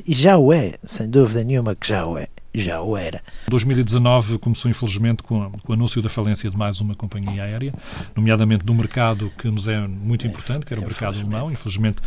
E 0.07 0.13
já 0.13 0.37
o 0.37 0.51
é, 0.51 0.73
sem 0.83 1.09
dúvida 1.09 1.43
nenhuma 1.43 1.75
que 1.75 1.87
já 1.87 2.05
o 2.05 2.17
é 2.17 2.27
já 2.53 2.81
o 2.81 2.97
era. 2.97 3.21
2019 3.47 4.37
começou, 4.37 4.69
infelizmente, 4.69 5.23
com, 5.23 5.51
com, 5.51 5.71
o 5.71 5.73
anúncio 5.73 6.01
da 6.01 6.09
falência 6.09 6.49
de 6.49 6.57
mais 6.57 6.81
uma 6.81 6.93
companhia 6.93 7.43
aérea, 7.43 7.73
nomeadamente 8.15 8.65
do 8.65 8.73
mercado 8.73 9.31
que 9.37 9.49
nos 9.49 9.67
é 9.67 9.79
muito 9.87 10.27
importante, 10.27 10.65
que 10.65 10.73
era 10.73 10.81
o 10.81 10.85
mercado 10.85 11.17
alemão. 11.17 11.51
Infelizmente 11.51 12.01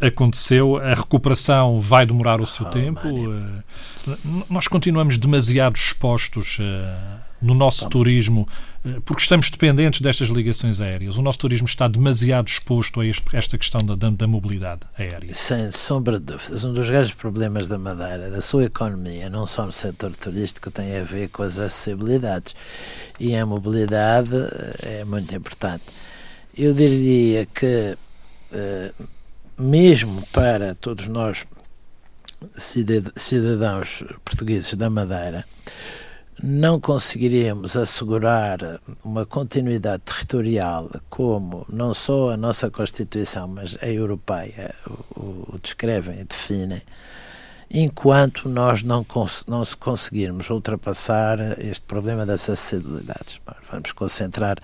aconteceu. 0.00 0.76
A 0.78 0.94
recuperação 0.94 1.80
vai 1.80 2.06
demorar 2.06 2.40
o 2.40 2.46
seu 2.46 2.66
oh, 2.66 2.70
tempo. 2.70 3.08
Eh, 3.08 4.16
nós 4.48 4.66
continuamos 4.66 5.18
demasiado 5.18 5.76
expostos 5.76 6.58
uh, 6.58 7.20
no 7.40 7.54
nosso 7.54 7.88
turismo, 7.88 8.48
eh, 8.48 8.71
porque 9.04 9.22
estamos 9.22 9.48
dependentes 9.48 10.00
destas 10.00 10.28
ligações 10.28 10.80
aéreas. 10.80 11.16
O 11.16 11.22
nosso 11.22 11.38
turismo 11.38 11.66
está 11.66 11.86
demasiado 11.86 12.48
exposto 12.48 13.00
a 13.00 13.06
esta 13.06 13.56
questão 13.56 13.80
da, 13.80 14.10
da, 14.10 14.26
mobilidade 14.26 14.80
aérea. 14.98 15.32
Sem 15.32 15.70
sombra 15.70 16.18
de 16.18 16.26
dúvidas. 16.26 16.64
Um 16.64 16.72
dos 16.72 16.90
grandes 16.90 17.12
problemas 17.12 17.68
da 17.68 17.78
Madeira, 17.78 18.28
da 18.28 18.40
sua 18.40 18.64
economia, 18.64 19.30
não 19.30 19.46
só 19.46 19.64
no 19.64 19.72
setor 19.72 20.16
turístico, 20.16 20.70
tem 20.70 20.96
a 20.98 21.04
ver 21.04 21.28
com 21.28 21.44
as 21.44 21.60
acessibilidades. 21.60 22.56
E 23.20 23.36
a 23.36 23.46
mobilidade 23.46 24.34
eh, 24.34 25.00
é 25.00 25.04
muito 25.04 25.32
importante. 25.32 25.84
Eu 26.56 26.74
diria 26.74 27.46
que, 27.46 27.96
eh, 28.52 28.92
mesmo 29.56 30.26
para 30.32 30.74
todos 30.74 31.06
nós, 31.06 31.46
cidadãos 32.56 34.02
portugueses 34.24 34.74
da 34.74 34.90
Madeira, 34.90 35.44
não 36.40 36.80
conseguiremos 36.80 37.76
assegurar 37.76 38.80
uma 39.04 39.26
continuidade 39.26 40.02
territorial 40.04 40.90
como 41.10 41.66
não 41.68 41.92
só 41.92 42.30
a 42.30 42.36
nossa 42.36 42.70
Constituição, 42.70 43.48
mas 43.48 43.76
a 43.82 43.88
europeia 43.88 44.74
o, 45.16 45.54
o 45.54 45.58
descrevem 45.60 46.20
e 46.20 46.24
definem, 46.24 46.82
enquanto 47.70 48.48
nós 48.48 48.82
não, 48.82 49.02
cons 49.02 49.46
não 49.46 49.62
conseguirmos 49.78 50.50
ultrapassar 50.50 51.38
este 51.58 51.82
problema 51.86 52.24
das 52.24 52.48
acessibilidades. 52.48 53.40
Vamos 53.70 53.92
concentrar 53.92 54.58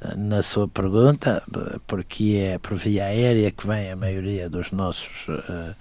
eh, 0.00 0.14
na 0.16 0.42
sua 0.42 0.66
pergunta, 0.66 1.42
porque 1.86 2.52
é 2.54 2.58
por 2.58 2.76
via 2.76 3.04
aérea 3.04 3.50
que 3.50 3.66
vem 3.66 3.90
a 3.90 3.96
maioria 3.96 4.48
dos 4.48 4.72
nossos 4.72 5.28
uh, 5.28 5.74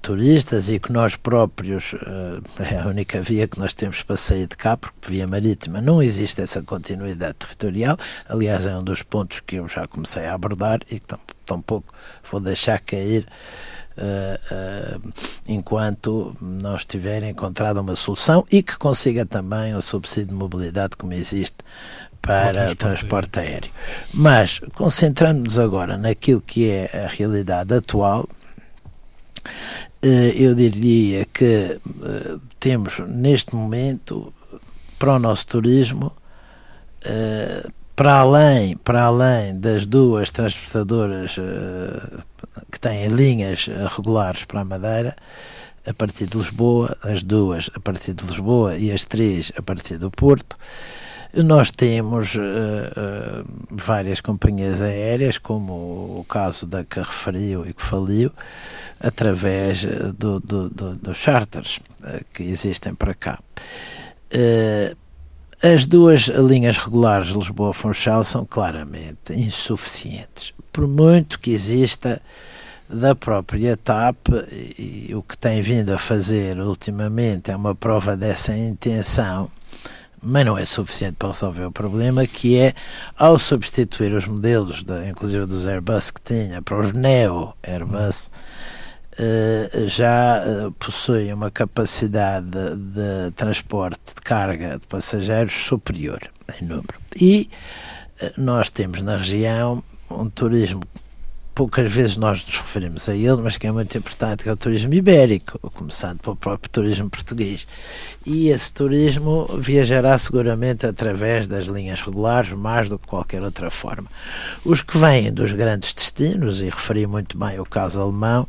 turistas 0.00 0.68
e 0.70 0.78
que 0.78 0.92
nós 0.92 1.16
próprios 1.16 1.92
uh, 1.92 2.42
é 2.62 2.78
a 2.78 2.86
única 2.86 3.20
via 3.20 3.46
que 3.46 3.58
nós 3.58 3.74
temos 3.74 4.02
para 4.02 4.16
sair 4.16 4.46
de 4.46 4.56
cá, 4.56 4.76
porque 4.76 5.08
via 5.08 5.26
marítima 5.26 5.80
não 5.80 6.02
existe 6.02 6.40
essa 6.40 6.62
continuidade 6.62 7.34
territorial. 7.34 7.96
Aliás, 8.28 8.66
é 8.66 8.76
um 8.76 8.82
dos 8.84 9.02
pontos 9.02 9.40
que 9.40 9.56
eu 9.56 9.68
já 9.68 9.86
comecei 9.86 10.24
a 10.24 10.34
abordar 10.34 10.80
e 10.90 11.00
que 11.00 11.14
tampouco 11.44 11.92
vou 12.30 12.40
deixar 12.40 12.80
cair. 12.80 13.26
Uh, 13.98 15.02
uh, 15.02 15.12
enquanto 15.48 16.36
não 16.40 16.76
estiver 16.76 17.20
encontrada 17.24 17.80
uma 17.80 17.96
solução 17.96 18.46
e 18.48 18.62
que 18.62 18.78
consiga 18.78 19.26
também 19.26 19.74
o 19.74 19.82
subsídio 19.82 20.28
de 20.28 20.34
mobilidade 20.34 20.96
como 20.96 21.12
existe 21.12 21.56
para 22.22 22.50
o 22.50 22.52
transporte, 22.52 22.76
transporte 22.76 23.38
aéreo. 23.40 23.70
Mas 24.12 24.60
concentrando-nos 24.74 25.58
agora 25.58 25.96
naquilo 25.96 26.40
que 26.40 26.70
é 26.70 27.06
a 27.06 27.08
realidade 27.08 27.74
atual, 27.74 28.28
eh, 29.44 29.87
eu 30.02 30.54
diria 30.54 31.24
que 31.24 31.44
eh, 31.44 32.36
temos 32.60 33.00
neste 33.00 33.54
momento 33.54 34.32
para 34.98 35.14
o 35.14 35.18
nosso 35.18 35.46
turismo 35.46 36.12
eh, 37.04 37.66
para 37.96 38.14
além, 38.20 38.76
para 38.76 39.02
além 39.02 39.58
das 39.58 39.84
duas 39.84 40.30
transportadoras 40.30 41.34
que 42.70 42.78
têm 42.78 43.08
linhas 43.08 43.68
regulares 43.96 44.44
para 44.44 44.60
a 44.60 44.64
Madeira, 44.64 45.16
a 45.84 45.94
partir 45.94 46.28
de 46.28 46.38
Lisboa, 46.38 46.96
as 47.02 47.24
duas 47.24 47.70
a 47.74 47.80
partir 47.80 48.14
de 48.14 48.24
Lisboa 48.24 48.76
e 48.76 48.92
as 48.92 49.04
três 49.04 49.50
a 49.56 49.62
partir 49.62 49.98
do 49.98 50.10
Porto, 50.12 50.56
nós 51.34 51.70
temos 51.70 52.34
uh, 52.34 52.40
uh, 52.40 53.46
várias 53.70 54.20
companhias 54.20 54.80
aéreas, 54.80 55.36
como 55.36 55.72
o 56.18 56.26
caso 56.28 56.66
da 56.66 56.84
que 56.84 56.98
referiu 56.98 57.66
e 57.66 57.74
que 57.74 57.82
faliu, 57.82 58.32
através 58.98 59.84
eh, 59.84 60.12
dos 60.16 60.40
do, 60.42 60.68
do, 60.68 60.96
do 60.96 61.14
charters 61.14 61.78
uh, 62.00 62.24
que 62.32 62.42
existem 62.42 62.94
para 62.94 63.14
cá. 63.14 63.38
as 65.62 65.84
duas 65.84 66.22
linhas 66.22 66.78
regulares 66.78 67.28
Lisboa-Funchal 67.28 68.24
são 68.24 68.44
claramente 68.44 69.32
insuficientes, 69.32 70.54
por 70.72 70.88
muito 70.88 71.38
que 71.38 71.50
exista 71.50 72.20
da 72.88 73.14
própria 73.14 73.76
TAP 73.76 74.28
e, 74.50 75.08
e 75.10 75.14
o 75.14 75.22
que 75.22 75.36
tem 75.36 75.60
vindo 75.60 75.92
a 75.92 75.98
fazer 75.98 76.58
ultimamente 76.58 77.50
é 77.50 77.56
uma 77.56 77.74
prova 77.74 78.16
dessa 78.16 78.56
intenção 78.56 79.50
mas 80.22 80.44
não 80.44 80.58
é 80.58 80.64
suficiente 80.64 81.16
para 81.18 81.28
resolver 81.28 81.64
o 81.64 81.72
problema, 81.72 82.26
que 82.26 82.58
é 82.58 82.74
ao 83.16 83.38
substituir 83.38 84.12
os 84.14 84.26
modelos, 84.26 84.82
de, 84.82 85.08
inclusive 85.08 85.46
dos 85.46 85.66
Airbus 85.66 86.10
que 86.10 86.20
tinha, 86.20 86.62
para 86.62 86.78
os 86.78 86.92
Neo 86.92 87.54
Airbus, 87.62 88.30
uh, 89.18 89.88
já 89.88 90.42
uh, 90.44 90.72
possui 90.72 91.32
uma 91.32 91.50
capacidade 91.50 92.46
de, 92.46 92.76
de, 92.76 93.30
transporte 93.32 94.14
de 94.14 94.20
carga 94.22 94.78
de 94.78 94.86
passageiros 94.86 95.52
superior 95.52 96.20
em 96.60 96.64
número. 96.64 96.98
E 97.20 97.50
uh, 98.22 98.40
nós 98.40 98.70
temos 98.70 99.02
na 99.02 99.16
região 99.16 99.82
um 100.10 100.28
turismo 100.28 100.82
poucas 101.58 101.90
vezes 101.90 102.16
nós 102.16 102.46
nos 102.46 102.56
referimos 102.56 103.08
a 103.08 103.16
ele, 103.16 103.42
mas 103.42 103.58
que 103.58 103.66
é 103.66 103.72
muito 103.72 103.98
importante, 103.98 104.44
que 104.44 104.48
é 104.48 104.52
o 104.52 104.56
turismo 104.56 104.94
ibérico, 104.94 105.58
começando 105.72 106.20
pelo 106.20 106.36
próprio 106.36 106.70
turismo 106.70 107.10
português. 107.10 107.66
E 108.24 108.50
esse 108.50 108.72
turismo 108.72 109.44
viajará 109.58 110.16
seguramente 110.16 110.86
através 110.86 111.48
das 111.48 111.64
linhas 111.64 112.00
regulares, 112.00 112.52
mais 112.52 112.88
do 112.88 112.96
que 112.96 113.08
qualquer 113.08 113.42
outra 113.42 113.72
forma. 113.72 114.08
Os 114.64 114.82
que 114.82 114.96
vêm 114.96 115.32
dos 115.32 115.52
grandes 115.52 115.92
destinos, 115.94 116.60
e 116.60 116.66
referi 116.66 117.08
muito 117.08 117.36
bem 117.36 117.58
o 117.58 117.66
caso 117.66 118.02
alemão, 118.02 118.46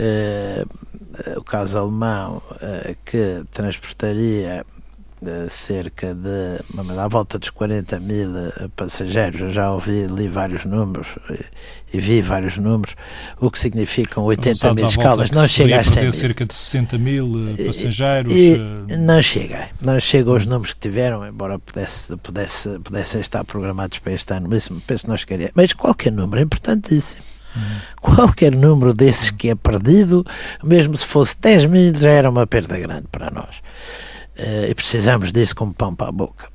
uh, 0.00 1.38
o 1.38 1.44
caso 1.44 1.78
alemão 1.78 2.42
uh, 2.50 2.96
que 3.04 3.44
transportaria 3.52 4.66
de 5.20 5.48
cerca 5.50 6.14
de 6.14 6.60
à 6.98 7.08
volta 7.08 7.38
dos 7.38 7.50
40 7.50 7.98
mil 8.00 8.36
eh, 8.36 8.68
passageiros. 8.74 9.40
Eu 9.40 9.50
já 9.50 9.72
ouvi, 9.72 10.06
li 10.06 10.28
vários 10.28 10.64
números 10.64 11.08
eh, 11.30 11.44
e 11.92 12.00
vi 12.00 12.22
vários 12.22 12.58
números, 12.58 12.94
o 13.40 13.50
que 13.50 13.58
significam 13.58 14.24
80 14.24 14.74
mil 14.74 14.86
escalas. 14.86 15.30
Não 15.30 15.46
chega 15.48 15.80
a 15.80 15.84
100 15.84 16.02
mil. 16.02 16.12
cerca 16.12 16.46
de 16.46 16.54
60 16.54 16.98
mil 16.98 17.32
eh, 17.50 17.64
passageiros. 17.64 18.32
E, 18.32 18.60
e 18.88 18.96
não 18.96 19.20
chega, 19.20 19.68
não 19.84 19.98
chega 19.98 20.30
aos 20.30 20.46
números 20.46 20.72
que 20.72 20.80
tiveram, 20.80 21.26
embora 21.26 21.58
pudesse, 21.58 22.16
pudesse, 22.18 22.78
pudessem 22.80 23.20
estar 23.20 23.44
programados 23.44 23.98
para 23.98 24.12
este 24.12 24.32
ano, 24.32 24.48
mas 24.48 24.68
penso 24.86 25.04
que 25.04 25.10
não 25.10 25.16
chegaria. 25.16 25.50
Mas 25.54 25.72
qualquer 25.72 26.12
número 26.12 26.40
é 26.40 26.44
importantíssimo. 26.44 27.22
Uhum. 27.56 28.14
Qualquer 28.14 28.54
número 28.54 28.94
desses 28.94 29.30
que 29.30 29.48
é 29.48 29.54
perdido, 29.54 30.24
mesmo 30.62 30.96
se 30.96 31.06
fosse 31.06 31.36
10 31.40 31.66
mil, 31.66 31.94
já 31.94 32.10
era 32.10 32.30
uma 32.30 32.46
perda 32.46 32.78
grande 32.78 33.06
para 33.10 33.30
nós. 33.30 33.62
Uh, 34.38 34.70
e 34.70 34.74
precisamos 34.74 35.32
disso 35.32 35.54
como 35.56 35.74
pão 35.74 35.92
para 35.92 36.08
a 36.08 36.12
boca. 36.12 36.48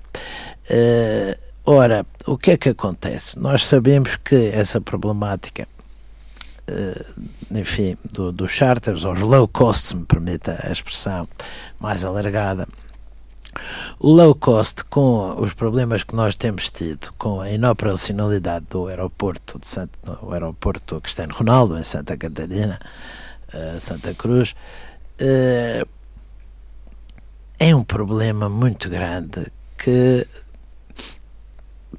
Uh, 0.69 1.37
ora, 1.65 2.05
o 2.25 2.37
que 2.37 2.51
é 2.51 2.57
que 2.57 2.69
acontece? 2.69 3.37
Nós 3.37 3.67
sabemos 3.67 4.15
que 4.15 4.51
essa 4.53 4.79
problemática, 4.79 5.67
uh, 6.69 7.23
enfim, 7.51 7.97
do, 8.09 8.31
dos 8.31 8.51
charters, 8.51 9.03
os 9.03 9.19
low 9.19 9.45
cost, 9.49 9.87
se 9.87 9.95
me 9.97 10.05
permita 10.05 10.57
a 10.65 10.71
expressão 10.71 11.27
mais 11.77 12.05
alargada, 12.05 12.65
o 13.99 14.09
low 14.09 14.33
cost, 14.33 14.85
com 14.85 15.35
os 15.41 15.53
problemas 15.53 16.03
que 16.03 16.15
nós 16.15 16.37
temos 16.37 16.69
tido 16.69 17.13
com 17.17 17.41
a 17.41 17.51
inoperacionalidade 17.51 18.65
do 18.69 18.87
aeroporto 18.87 19.59
de 19.59 19.67
Santo, 19.67 19.99
o 20.21 20.31
aeroporto 20.31 21.01
Cristiano 21.01 21.33
Ronaldo, 21.35 21.77
em 21.77 21.83
Santa 21.83 22.17
Catarina, 22.17 22.79
Santa 23.79 24.15
Cruz, 24.15 24.55
é 27.59 27.75
um 27.75 27.83
problema 27.83 28.49
muito 28.49 28.89
grande 28.89 29.51
que 29.77 30.27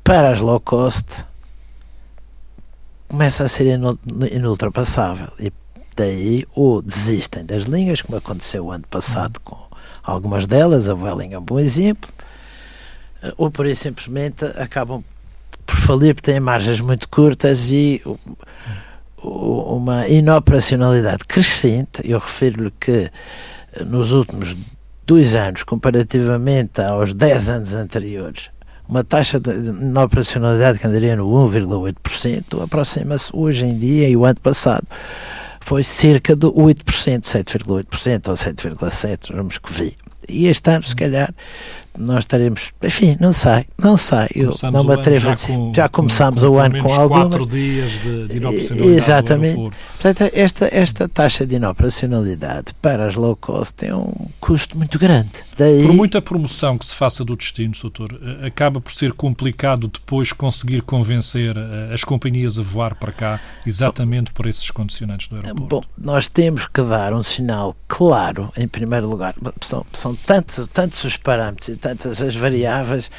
para 0.03 0.31
as 0.31 0.41
low 0.41 0.61
cost 0.61 1.25
começa 3.09 3.45
a 3.45 3.49
ser 3.49 3.79
inultrapassável 4.33 5.29
e 5.39 5.53
daí 5.97 6.45
ou 6.55 6.83
desistem 6.83 7.45
das 7.45 7.65
linhas, 7.65 8.03
como 8.03 8.19
aconteceu 8.19 8.71
ano 8.71 8.87
passado 8.89 9.41
com 9.41 9.57
algumas 10.03 10.47
delas, 10.47 10.89
a 10.89 10.95
Vueling 10.95 11.33
é 11.33 11.39
um 11.39 11.43
bom 11.43 11.59
exemplo, 11.59 12.11
ou 13.37 13.51
por 13.51 13.67
isso 13.67 13.83
simplesmente 13.83 14.45
acabam 14.57 15.03
por 15.65 15.77
falir 15.77 16.15
porque 16.15 16.31
têm 16.31 16.41
margens 16.41 16.81
muito 16.81 17.09
curtas 17.09 17.71
e 17.71 18.03
uma 19.23 20.07
inoperacionalidade 20.09 21.25
crescente. 21.25 22.03
Eu 22.05 22.19
refiro-lhe 22.19 22.71
que 22.73 23.11
nos 23.87 24.13
últimos 24.13 24.55
dois 25.07 25.35
anos, 25.35 25.63
comparativamente 25.63 26.81
aos 26.81 27.13
10 27.13 27.49
anos 27.49 27.75
anteriores, 27.75 28.51
uma 28.89 29.03
taxa 29.03 29.41
de, 29.41 29.73
de 29.73 29.99
operacionalidade 29.99 30.79
que 30.79 30.87
andaria 30.87 31.17
no 31.17 31.27
1,8%, 31.27 32.63
aproxima-se 32.63 33.31
hoje 33.33 33.65
em 33.65 33.77
dia 33.77 34.09
e 34.09 34.17
o 34.17 34.25
ano 34.25 34.41
passado 34.41 34.87
foi 35.61 35.83
cerca 35.83 36.37
de 36.37 36.47
8%, 36.47 37.23
7,8% 37.23 38.29
ou 38.29 38.35
7,7%, 38.35 39.35
vamos 39.35 39.59
que 39.59 39.73
vi. 39.73 39.97
E 40.29 40.47
este 40.47 40.71
ano, 40.71 40.85
se 40.85 40.95
calhar, 40.95 41.35
nós 41.99 42.21
estaremos, 42.21 42.73
enfim, 42.83 43.17
não 43.21 43.33
sei, 43.33 43.67
não 43.79 43.97
sei, 43.97 44.27
eu 44.35 44.51
não 44.73 44.85
me 44.85 44.95
atrevo 44.95 45.31
a 45.31 45.35
dizer. 45.35 45.57
Já 45.75 45.89
começámos 45.89 46.43
com, 46.43 46.49
com, 46.49 46.55
o 46.55 46.59
ano 46.59 46.79
com, 46.83 46.89
com 46.89 46.95
algumas. 46.95 47.29
quatro 47.29 47.47
dias 47.47 47.93
de, 48.03 48.29
de 48.29 48.37
inoperacionalidade. 48.37 48.97
Exatamente. 48.97 49.73
Portanto, 50.01 50.33
esta, 50.35 50.69
esta 50.73 51.09
taxa 51.09 51.47
de 51.47 51.57
inoperacionalidade 51.57 52.75
para 52.81 53.07
as 53.07 53.15
low 53.15 53.37
cost 53.37 53.75
tem 53.75 53.93
um 53.93 54.13
custo 54.41 54.77
muito 54.77 54.99
grande. 54.99 55.31
Daí... 55.57 55.87
Por 55.87 55.95
muita 55.95 56.21
promoção 56.21 56.77
que 56.77 56.85
se 56.85 56.95
faça 56.95 57.25
do 57.25 57.37
destino, 57.37 57.73
doutor, 57.81 58.19
eh, 58.21 58.47
acaba 58.47 58.81
por 58.81 58.93
ser 58.93 59.13
complicado 59.13 59.89
depois 59.89 60.33
conseguir 60.33 60.83
convencer 60.83 61.57
eh, 61.57 61.95
as 61.95 62.03
companhias 62.03 62.59
a 62.59 62.63
voar 62.63 62.95
para 62.95 63.13
cá 63.13 63.41
exatamente 63.65 64.33
por 64.33 64.47
esses 64.47 64.71
condicionantes 64.71 65.29
do 65.29 65.37
aeroporto. 65.37 65.69
Bom, 65.69 65.83
nós 65.97 66.29
temos 66.29 66.67
que 66.67 66.83
dar 66.83 67.13
um 67.13 67.23
sinal 67.23 67.77
claro, 67.87 68.51
em 68.57 68.67
primeiro 68.67 69.09
lugar. 69.09 69.35
São, 69.61 69.87
são 69.93 70.15
tantos, 70.15 70.67
tantos 70.69 71.05
os 71.05 71.17
parâmetros 71.17 71.69
tantas 71.85 72.23
as 72.23 72.35
variáveis 72.35 73.11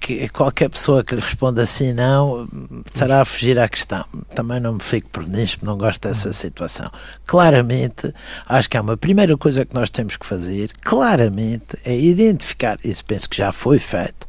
que 0.00 0.26
qualquer 0.30 0.70
pessoa 0.70 1.04
que 1.04 1.14
lhe 1.14 1.20
responda 1.20 1.60
assim 1.60 1.92
não 1.92 2.48
estará 2.86 3.20
a 3.20 3.24
fugir 3.26 3.58
à 3.58 3.68
questão. 3.68 4.06
Também 4.34 4.58
não 4.58 4.72
me 4.72 4.82
fico 4.82 5.10
por 5.10 5.28
nisto, 5.28 5.66
não 5.66 5.76
gosto 5.76 6.08
dessa 6.08 6.32
situação. 6.32 6.90
Claramente, 7.26 8.14
acho 8.46 8.70
que 8.70 8.76
há 8.78 8.80
uma 8.80 8.96
primeira 8.96 9.36
coisa 9.36 9.66
que 9.66 9.74
nós 9.74 9.90
temos 9.90 10.16
que 10.16 10.24
fazer, 10.24 10.70
claramente, 10.80 11.76
é 11.84 11.94
identificar, 11.94 12.78
isso 12.82 13.04
penso 13.04 13.28
que 13.28 13.36
já 13.36 13.52
foi 13.52 13.78
feito, 13.78 14.26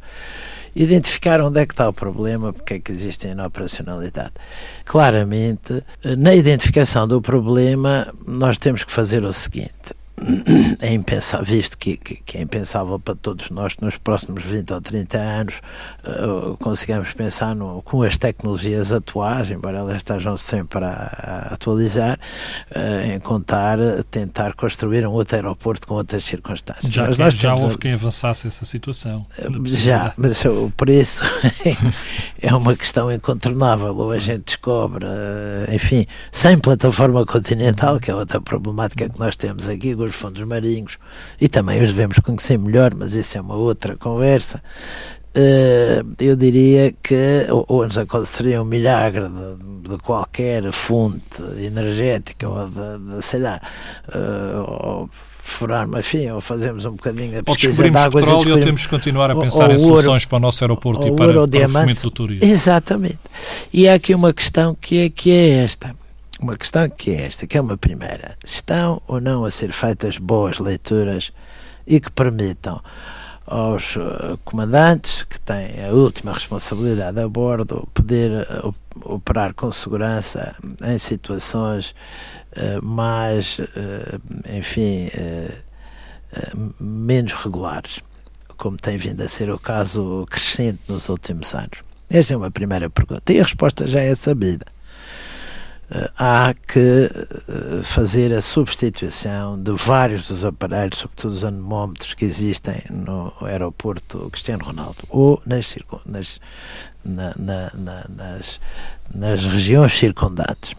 identificar 0.76 1.40
onde 1.40 1.62
é 1.62 1.66
que 1.66 1.74
está 1.74 1.88
o 1.88 1.94
problema, 1.94 2.52
porque 2.52 2.74
é 2.74 2.80
que 2.80 2.92
existe 2.92 3.26
inoperacionalidade. 3.26 4.34
Claramente, 4.84 5.82
na 6.18 6.36
identificação 6.36 7.08
do 7.08 7.22
problema, 7.22 8.14
nós 8.28 8.58
temos 8.58 8.84
que 8.84 8.92
fazer 8.92 9.24
o 9.24 9.32
seguinte: 9.32 9.96
é 10.82 10.94
impensável, 10.94 11.46
visto 11.46 11.78
que, 11.78 11.96
que, 11.96 12.16
que, 12.16 12.38
é 12.38 12.42
impensável 12.42 12.98
para 13.00 13.14
todos 13.14 13.52
nós 13.52 13.76
que 13.76 13.86
nos 13.86 13.98
próximos 13.98 14.44
20 14.44 14.74
ou 14.74 14.82
30 14.82 15.18
anos 15.18 15.62
uh, 16.04 16.58
consigamos 16.58 17.14
pensar 17.14 17.56
no, 17.56 17.84
com 17.84 18.02
as 18.02 18.18
tecnologias 18.18 18.92
atuais, 18.92 19.52
embora 19.52 19.78
elas 19.78 19.98
estejam 19.98 20.36
sempre 20.36 20.84
a, 20.84 20.90
a 20.90 21.54
atualizar, 21.54 22.20
uh, 22.72 23.12
em 23.14 23.20
contar, 23.20 23.78
tentar 24.10 24.54
construir 24.54 25.06
um 25.06 25.12
outro 25.12 25.36
aeroporto 25.36 25.88
com 25.88 25.94
outras 25.94 26.24
circunstâncias. 26.24 26.92
Já, 26.92 27.06
mas 27.06 27.18
nós 27.20 27.34
já 27.36 27.54
houve 27.54 27.76
a... 27.76 27.78
quem 27.78 27.94
avançasse 27.94 28.48
essa 28.48 28.66
situação. 28.66 29.26
Uh, 29.38 29.66
já, 29.68 30.14
mas 30.18 30.44
o 30.46 30.72
preço 30.76 31.24
é 32.42 32.54
uma 32.56 32.76
questão 32.76 33.12
incontornável, 33.12 33.96
ou 33.96 34.12
a 34.12 34.18
gente 34.18 34.46
descobre, 34.46 35.06
enfim, 35.72 36.08
sem 36.32 36.58
plataforma 36.58 37.24
continental, 37.24 38.00
que 38.00 38.10
é 38.10 38.16
outra 38.16 38.42
problemática 38.42 39.08
que 39.08 39.20
nós 39.20 39.36
temos 39.36 39.70
aqui, 39.70 39.94
os 40.08 40.16
fundos 40.16 40.44
marinhos, 40.44 40.98
e 41.40 41.48
também 41.48 41.82
os 41.82 41.90
devemos 41.90 42.20
conhecer 42.20 42.58
melhor, 42.58 42.94
mas 42.96 43.14
isso 43.14 43.38
é 43.38 43.42
uma 43.42 43.56
outra 43.56 43.96
conversa. 43.96 44.62
Uh, 45.38 46.16
eu 46.20 46.36
diria 46.36 46.92
que 47.04 47.46
ou, 47.68 47.86
nos 47.86 47.98
aconteceria 47.98 48.60
um 48.60 48.66
milagre 48.66 49.28
de, 49.28 49.90
de, 49.90 49.98
qualquer 50.00 50.72
fonte 50.72 51.44
energética 51.60 52.50
ou 52.50 52.68
de, 52.68 53.16
de 53.16 53.22
sei 53.22 53.42
lá, 53.42 53.62
uh, 54.16 54.62
ou 54.68 55.10
furar, 55.12 55.88
mas 55.88 56.06
enfim, 56.08 56.32
ou 56.32 56.42
fazemos 56.42 56.86
um 56.86 56.94
bocadinho 56.94 57.40
a 57.40 57.44
pesquisa 57.44 57.88
de 57.88 57.96
águas 57.96 58.26
petróleo, 58.26 58.56
ou 58.56 58.64
temos 58.64 58.82
que 58.82 58.90
continuar 58.90 59.30
a 59.30 59.36
pensar 59.36 59.70
em 59.70 59.78
soluções 59.78 60.26
para 60.26 60.38
o 60.38 60.40
nosso 60.40 60.64
aeroporto 60.64 61.08
e 61.08 61.12
para, 61.12 61.34
para 61.34 61.44
o 61.44 61.70
fomento 61.70 62.02
do 62.02 62.12
turismo. 62.12 62.50
Exatamente. 62.50 63.20
E 63.72 63.88
há 63.88 63.94
aqui 63.94 64.16
uma 64.16 64.34
questão 64.34 64.76
que 64.80 64.98
é, 64.98 65.10
que 65.10 65.30
é 65.30 65.64
esta 65.64 65.96
uma 66.40 66.56
questão 66.56 66.90
que 66.90 67.12
é 67.12 67.26
esta, 67.26 67.48
que 67.48 67.58
é 67.58 67.62
uma 67.62 67.78
primeira. 67.78 68.38
Estão 68.44 69.02
ou 69.08 69.20
não 69.20 69.46
a 69.46 69.52
ser 69.52 69.72
feitas 69.72 70.18
boas 70.18 70.60
leituras 70.60 71.32
e 71.86 72.00
que 72.00 72.12
permitam 72.12 72.82
aos 73.46 73.96
uh, 73.96 74.38
comandantes 74.44 75.24
que 75.24 75.40
têm 75.40 75.86
a 75.86 75.94
última 75.94 76.34
responsabilidade 76.34 77.18
a 77.20 77.28
bordo 77.30 77.88
poder 77.94 78.46
uh, 78.64 78.76
operar 79.06 79.54
com 79.54 79.72
segurança 79.72 80.54
em 80.84 81.00
situações 81.00 81.96
uh, 82.58 82.86
mais, 82.86 83.60
enfim, 84.54 85.10
menos 86.78 87.32
regulares, 87.34 88.02
como 88.58 88.76
tem 88.76 88.98
vindo 88.98 89.22
a 89.22 89.30
ser 89.30 89.50
o 89.50 89.58
caso 89.58 90.26
crescente 90.30 90.80
nos 90.88 91.08
últimos 91.08 91.54
anos? 91.56 91.84
Esta 92.10 92.34
é 92.34 92.38
uma 92.38 92.52
primeira 92.52 92.90
pergunta 92.90 93.32
e 93.32 93.40
a 93.40 93.44
resposta 93.44 93.88
já 93.88 94.02
é 94.02 94.14
sabida 94.16 94.66
eh, 94.66 94.77
há 96.18 96.54
que 96.54 96.80
eh, 97.10 97.82
fazer 97.84 98.34
a 98.34 98.42
substituição 98.42 99.62
de 99.62 99.72
vários 99.72 100.28
dos 100.28 100.44
aparelhos, 100.44 101.00
sobretudo 101.00 101.34
os 101.34 101.46
anemómetros 101.46 102.14
que 102.14 102.26
existem 102.26 102.82
no 102.90 103.34
aeroporto 103.42 104.30
Cristiano 104.30 104.66
Ronaldo 104.66 104.98
ou 105.10 105.42
nas, 105.46 105.78
nas, 106.06 106.42
na, 107.04 107.34
na, 107.38 107.72
na, 107.74 108.06
nas, 108.10 108.60
nas 109.14 109.46
regiões 109.46 109.94
circundantes. 109.94 110.76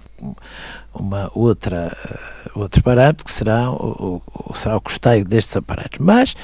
Uma 0.92 1.30
outra, 1.34 1.96
eh, 2.04 2.50
outro 2.54 2.82
parâmetro 2.82 3.24
que 3.24 3.32
será 3.32 3.70
o, 3.70 4.22
o, 4.26 4.54
será 4.54 4.76
o 4.76 4.80
custeio 4.80 5.24
destes 5.24 5.56
aparelhos. 5.56 5.98
Mas 6.00 6.36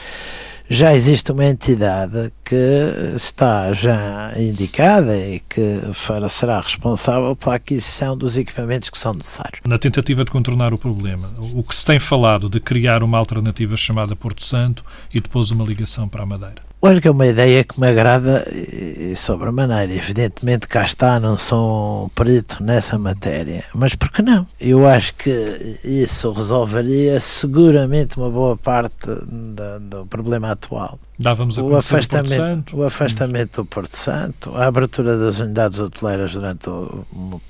já 0.69 0.95
existe 0.95 1.31
uma 1.33 1.45
entidade 1.45 2.33
que 2.45 3.15
está 3.17 3.73
já 3.73 4.33
indicada 4.37 5.17
e 5.17 5.41
que 5.41 5.81
será 6.29 6.61
responsável 6.61 7.35
pela 7.35 7.57
aquisição 7.57 8.17
dos 8.17 8.37
equipamentos 8.37 8.91
que 8.91 8.99
são 8.99 9.15
necessários. 9.15 9.61
Na 9.67 9.79
tentativa 9.79 10.25
de 10.25 10.31
contornar 10.31 10.75
o 10.75 10.79
problema, 10.79 11.33
o 11.39 11.63
que 11.63 11.75
se 11.75 11.85
tem 11.85 11.99
falado 11.99 12.49
de 12.49 12.61
criar 12.61 13.03
uma 13.03 13.19
alternativa 13.19 13.77
chamada 13.77 14.15
Porto 14.15 14.45
Santo 14.45 14.85
e 15.13 15.21
depois 15.21 15.51
uma 15.51 15.65
ligação 15.65 16.09
para 16.09 16.23
a 16.23 16.27
Madeira? 16.27 16.63
Olha 16.87 17.01
que 17.01 17.09
é 17.09 17.11
uma 17.11 17.27
ideia 17.27 17.65
que 17.65 17.81
me 17.81 17.89
agrada 17.89 18.45
e 18.53 19.17
sobre 19.17 19.49
a 19.49 19.53
maneira. 19.53 19.91
Evidentemente 19.95 20.69
cá 20.69 20.85
está, 20.85 21.19
não 21.19 21.39
sou 21.39 22.05
um 22.05 22.09
perito 22.11 22.63
nessa 22.63 22.99
matéria, 22.99 23.65
mas 23.75 23.95
por 23.95 24.13
que 24.13 24.21
não? 24.21 24.47
Eu 24.61 24.87
acho 24.87 25.15
que 25.15 25.79
isso 25.83 26.31
resolveria 26.31 27.19
seguramente 27.21 28.19
uma 28.19 28.29
boa 28.29 28.55
parte 28.55 29.07
da, 29.27 29.79
do 29.79 30.05
problema 30.05 30.51
atual. 30.51 30.99
Dávamos 31.19 31.59
a 31.59 31.63
o 31.63 31.77
afastamento, 31.77 32.77
o, 32.77 32.81
o 32.81 32.85
afastamento 32.85 33.63
do 33.63 33.67
Porto 33.67 33.97
Santo, 33.97 34.55
a 34.55 34.67
abertura 34.67 35.17
das 35.17 35.39
unidades 35.39 35.79
hoteleiras 35.79 36.33
durante 36.33 36.69
o, 36.69 37.05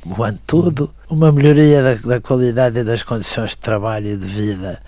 o 0.05 0.23
ano 0.23 0.39
todo, 0.47 0.91
uma 1.09 1.33
melhoria 1.33 1.83
da, 1.83 1.95
da 1.95 2.21
qualidade 2.21 2.81
e 2.81 2.85
das 2.85 3.03
condições 3.03 3.51
de 3.51 3.59
trabalho 3.59 4.09
e 4.09 4.17
de 4.19 4.27
vida 4.27 4.83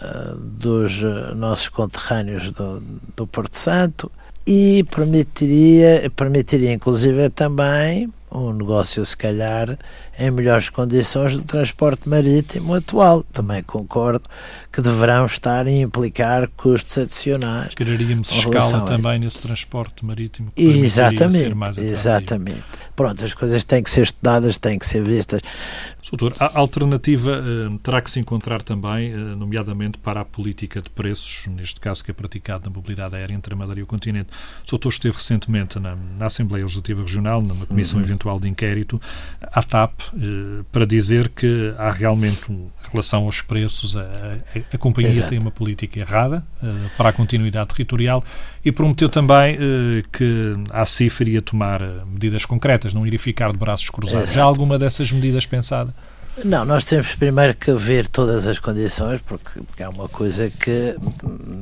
uh, 0.00 0.36
dos 0.36 1.02
uh, 1.02 1.34
nossos 1.34 1.68
conterrâneos 1.68 2.50
do, 2.50 2.82
do 3.14 3.26
Porto 3.26 3.56
Santo 3.56 4.10
e 4.46 4.84
permitiria, 4.84 6.10
permitiria 6.16 6.72
inclusive 6.72 7.28
também 7.28 8.10
um 8.32 8.52
negócio, 8.52 9.04
se 9.04 9.16
calhar, 9.16 9.78
em 10.18 10.30
melhores 10.30 10.68
condições 10.68 11.36
do 11.36 11.42
transporte 11.42 12.08
marítimo 12.08 12.74
atual. 12.74 13.22
Também 13.32 13.62
concordo 13.62 14.24
que 14.72 14.82
deverão 14.82 15.24
estar 15.26 15.66
a 15.66 15.70
implicar 15.70 16.48
custos 16.56 16.98
adicionais. 16.98 17.74
Quereríamos 17.74 18.30
escala 18.30 18.84
também 18.84 19.18
nesse 19.18 19.38
transporte 19.38 20.04
marítimo. 20.04 20.52
Exatamente, 20.56 21.80
exatamente. 21.80 22.64
Pronto, 22.96 23.24
as 23.24 23.32
coisas 23.32 23.62
têm 23.62 23.82
que 23.82 23.90
ser 23.90 24.02
estudadas, 24.02 24.58
têm 24.58 24.78
que 24.78 24.86
ser 24.86 25.02
vistas. 25.02 25.40
Doutor, 26.10 26.34
a 26.40 26.58
alternativa 26.58 27.32
eh, 27.32 27.78
terá 27.82 28.00
que 28.00 28.10
se 28.10 28.18
encontrar 28.18 28.62
também, 28.62 29.12
eh, 29.12 29.16
nomeadamente 29.16 29.98
para 29.98 30.22
a 30.22 30.24
política 30.24 30.80
de 30.80 30.88
preços, 30.88 31.46
neste 31.48 31.80
caso 31.80 32.02
que 32.02 32.10
é 32.10 32.14
praticada 32.14 32.64
na 32.64 32.70
mobilidade 32.70 33.14
aérea 33.14 33.34
entre 33.34 33.52
a 33.52 33.56
Madeira 33.56 33.80
e 33.80 33.82
o 33.82 33.86
continente. 33.86 34.30
O 34.66 34.70
doutor 34.70 34.88
esteve 34.88 35.16
recentemente 35.16 35.78
na, 35.78 35.96
na 35.96 36.26
Assembleia 36.26 36.64
Legislativa 36.64 37.02
Regional, 37.02 37.42
numa 37.42 37.66
comissão 37.66 37.98
uhum. 37.98 38.04
eventual 38.04 38.40
de 38.40 38.48
inquérito, 38.48 39.00
à 39.42 39.62
TAP, 39.62 40.00
para 40.72 40.86
dizer 40.86 41.28
que 41.28 41.74
há 41.78 41.90
realmente, 41.90 42.50
em 42.50 42.70
relação 42.90 43.24
aos 43.24 43.40
preços, 43.40 43.96
a, 43.96 44.02
a, 44.02 44.74
a 44.74 44.78
companhia 44.78 45.10
Exato. 45.10 45.28
tem 45.28 45.38
uma 45.38 45.50
política 45.50 46.00
errada 46.00 46.44
uh, 46.62 46.90
para 46.96 47.10
a 47.10 47.12
continuidade 47.12 47.68
territorial 47.68 48.24
e 48.64 48.72
prometeu 48.72 49.08
também 49.08 49.56
uh, 49.56 49.58
que 50.12 50.56
a 50.70 50.84
CIF 50.84 51.20
iria 51.22 51.42
tomar 51.42 51.80
medidas 52.06 52.44
concretas, 52.44 52.94
não 52.94 53.06
iria 53.06 53.18
ficar 53.18 53.50
de 53.52 53.58
braços 53.58 53.90
cruzados. 53.90 54.24
Exato. 54.24 54.36
Já 54.36 54.44
alguma 54.44 54.78
dessas 54.78 55.10
medidas 55.12 55.46
pensada? 55.46 55.94
Não, 56.44 56.64
nós 56.64 56.84
temos 56.84 57.14
primeiro 57.16 57.54
que 57.54 57.72
ver 57.72 58.06
todas 58.06 58.46
as 58.46 58.58
condições, 58.58 59.20
porque 59.26 59.60
é 59.78 59.88
uma 59.88 60.08
coisa 60.08 60.48
que 60.50 60.96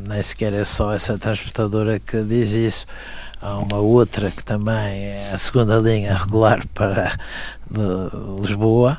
nem 0.07 0.23
sequer 0.23 0.53
é 0.53 0.65
só 0.65 0.93
essa 0.93 1.17
transportadora 1.19 1.99
que 1.99 2.23
diz 2.23 2.53
isso. 2.53 2.87
Há 3.47 3.59
uma 3.59 3.77
outra 3.77 4.29
que 4.29 4.43
também 4.43 4.75
é 4.75 5.31
a 5.33 5.39
segunda 5.39 5.77
linha 5.77 6.13
regular 6.17 6.67
para 6.75 7.17
Lisboa. 8.43 8.99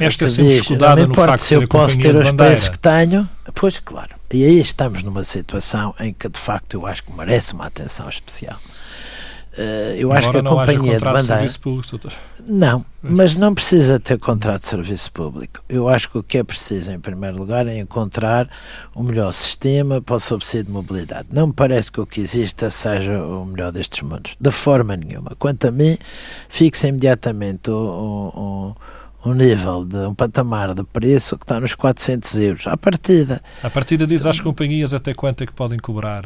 Esta 0.00 0.24
que 0.24 0.30
sempre 0.30 0.50
diz, 0.50 0.62
escudada 0.62 0.96
não 0.96 1.08
importa 1.08 1.38
se 1.38 1.54
eu 1.54 1.68
posso 1.68 1.96
ter 1.96 2.16
os 2.16 2.32
preços 2.32 2.70
que 2.70 2.78
tenho, 2.78 3.28
pois 3.54 3.78
claro. 3.78 4.16
E 4.32 4.42
aí 4.42 4.58
estamos 4.58 5.04
numa 5.04 5.22
situação 5.22 5.94
em 6.00 6.12
que 6.12 6.28
de 6.28 6.40
facto 6.40 6.74
eu 6.74 6.86
acho 6.88 7.04
que 7.04 7.12
merece 7.12 7.52
uma 7.52 7.66
atenção 7.66 8.08
especial. 8.08 8.58
Uh, 9.58 9.96
eu 9.96 10.12
Agora 10.12 10.18
acho 10.18 10.30
que 10.30 10.36
a 10.36 10.42
companhia 10.44 10.98
de 10.98 11.04
bandeira. 11.04 11.48
De 11.48 11.58
público, 11.58 11.98
não, 12.46 12.84
mas 13.02 13.34
não 13.34 13.52
precisa 13.52 13.98
ter 13.98 14.16
contrato 14.16 14.62
de 14.62 14.68
serviço 14.68 15.10
público. 15.10 15.64
Eu 15.68 15.88
acho 15.88 16.08
que 16.08 16.18
o 16.18 16.22
que 16.22 16.38
é 16.38 16.44
preciso, 16.44 16.92
em 16.92 17.00
primeiro 17.00 17.36
lugar, 17.36 17.66
é 17.66 17.76
encontrar 17.76 18.48
o 18.94 19.02
melhor 19.02 19.32
sistema 19.32 20.00
para 20.00 20.14
o 20.14 20.20
subsídio 20.20 20.66
de 20.66 20.72
mobilidade. 20.72 21.26
Não 21.32 21.48
me 21.48 21.52
parece 21.52 21.90
que 21.90 22.00
o 22.00 22.06
que 22.06 22.20
exista 22.20 22.70
seja 22.70 23.20
o 23.20 23.44
melhor 23.44 23.72
destes 23.72 24.00
mundos, 24.02 24.36
de 24.40 24.50
forma 24.52 24.96
nenhuma. 24.96 25.32
Quanto 25.36 25.66
a 25.66 25.72
mim, 25.72 25.98
fixe 26.48 26.86
imediatamente 26.86 27.68
o, 27.68 28.74
o, 29.24 29.28
o 29.28 29.34
nível 29.34 29.84
de 29.84 30.06
um 30.06 30.14
patamar 30.14 30.72
de 30.72 30.84
preço 30.84 31.36
que 31.36 31.42
está 31.42 31.58
nos 31.58 31.74
400 31.74 32.34
euros 32.36 32.66
à 32.68 32.76
partida. 32.76 33.42
À 33.60 33.68
partida 33.68 34.06
diz 34.06 34.24
às 34.24 34.40
companhias 34.40 34.94
até 34.94 35.12
quanto 35.12 35.42
é 35.42 35.46
que 35.46 35.52
podem 35.52 35.80
cobrar 35.80 36.24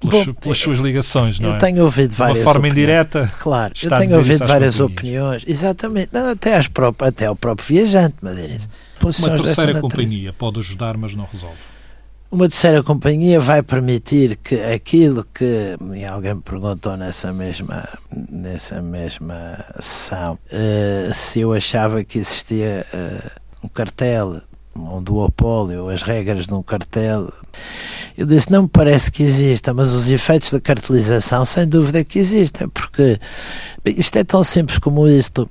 pelas, 0.00 0.26
Bom, 0.26 0.34
pelas 0.34 0.58
suas 0.58 0.78
ligações, 0.78 1.40
não 1.40 1.50
eu 1.50 1.54
é? 1.56 1.58
tenho 1.58 1.84
ouvido 1.84 2.14
várias 2.14 2.38
De 2.38 2.44
uma 2.44 2.52
forma 2.52 2.68
opiniões. 2.68 2.88
indireta. 2.88 3.32
Claro, 3.38 3.74
eu 3.82 3.90
tenho 3.90 4.16
ouvido 4.16 4.46
várias 4.46 4.80
opiniões, 4.80 5.44
exatamente, 5.46 6.10
não, 6.12 6.30
até, 6.30 6.56
às 6.56 6.68
próprias, 6.68 7.08
até 7.08 7.26
ao 7.26 7.36
próprio 7.36 7.66
viajante 7.66 8.16
madeirense. 8.22 8.68
Uma 9.02 9.30
terceira 9.36 9.80
companhia 9.80 10.32
pode 10.32 10.60
ajudar, 10.60 10.96
mas 10.96 11.14
não 11.14 11.26
resolve. 11.30 11.56
Uma 12.30 12.46
terceira 12.46 12.82
companhia 12.82 13.40
vai 13.40 13.62
permitir 13.62 14.36
que 14.36 14.56
aquilo 14.56 15.26
que 15.32 15.76
alguém 16.06 16.34
me 16.34 16.42
perguntou 16.42 16.94
nessa 16.94 17.32
mesma 17.32 17.88
nessa 18.30 18.82
mesma 18.82 19.64
sessão 19.80 20.34
uh, 20.34 21.14
se 21.14 21.40
eu 21.40 21.54
achava 21.54 22.04
que 22.04 22.18
existia 22.18 22.84
uh, 22.92 23.30
um 23.64 23.68
cartel 23.68 24.42
um 24.78 25.02
duopólio, 25.02 25.88
as 25.88 26.02
regras 26.02 26.46
de 26.46 26.54
um 26.54 26.62
cartel. 26.62 27.32
Eu 28.16 28.26
disse, 28.26 28.50
não 28.50 28.62
me 28.62 28.68
parece 28.68 29.10
que 29.10 29.22
exista, 29.22 29.74
mas 29.74 29.92
os 29.92 30.10
efeitos 30.10 30.52
da 30.52 30.60
cartelização, 30.60 31.44
sem 31.44 31.66
dúvida 31.66 32.04
que 32.04 32.18
existem, 32.18 32.68
porque 32.68 33.18
isto 33.84 34.16
é 34.16 34.24
tão 34.24 34.42
simples 34.42 34.78
como 34.78 35.08
isto. 35.08 35.48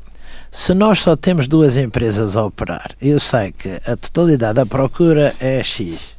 Se 0.51 0.73
nós 0.73 0.99
só 0.99 1.15
temos 1.15 1.47
duas 1.47 1.77
empresas 1.77 2.35
a 2.35 2.45
operar, 2.45 2.91
eu 3.01 3.19
sei 3.19 3.51
que 3.51 3.79
a 3.85 3.95
totalidade 3.95 4.55
da 4.55 4.65
procura 4.65 5.35
é 5.39 5.61
X 5.63 6.17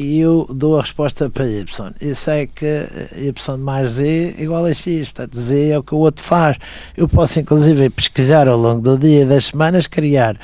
e 0.00 0.18
eu 0.18 0.46
dou 0.48 0.78
a 0.78 0.80
resposta 0.80 1.28
para 1.28 1.46
Y. 1.46 1.92
Eu 2.00 2.16
sei 2.16 2.46
que 2.46 2.86
Y 3.16 3.58
mais 3.58 3.92
Z 3.92 4.34
igual 4.38 4.64
a 4.64 4.72
X, 4.72 5.10
portanto 5.10 5.38
Z 5.38 5.68
é 5.72 5.78
o 5.78 5.82
que 5.82 5.94
o 5.94 5.98
outro 5.98 6.24
faz. 6.24 6.56
Eu 6.96 7.06
posso 7.06 7.38
inclusive 7.38 7.90
pesquisar 7.90 8.48
ao 8.48 8.56
longo 8.56 8.80
do 8.80 8.96
dia 8.96 9.22
e 9.22 9.26
das 9.26 9.46
semanas, 9.46 9.86
criar 9.86 10.40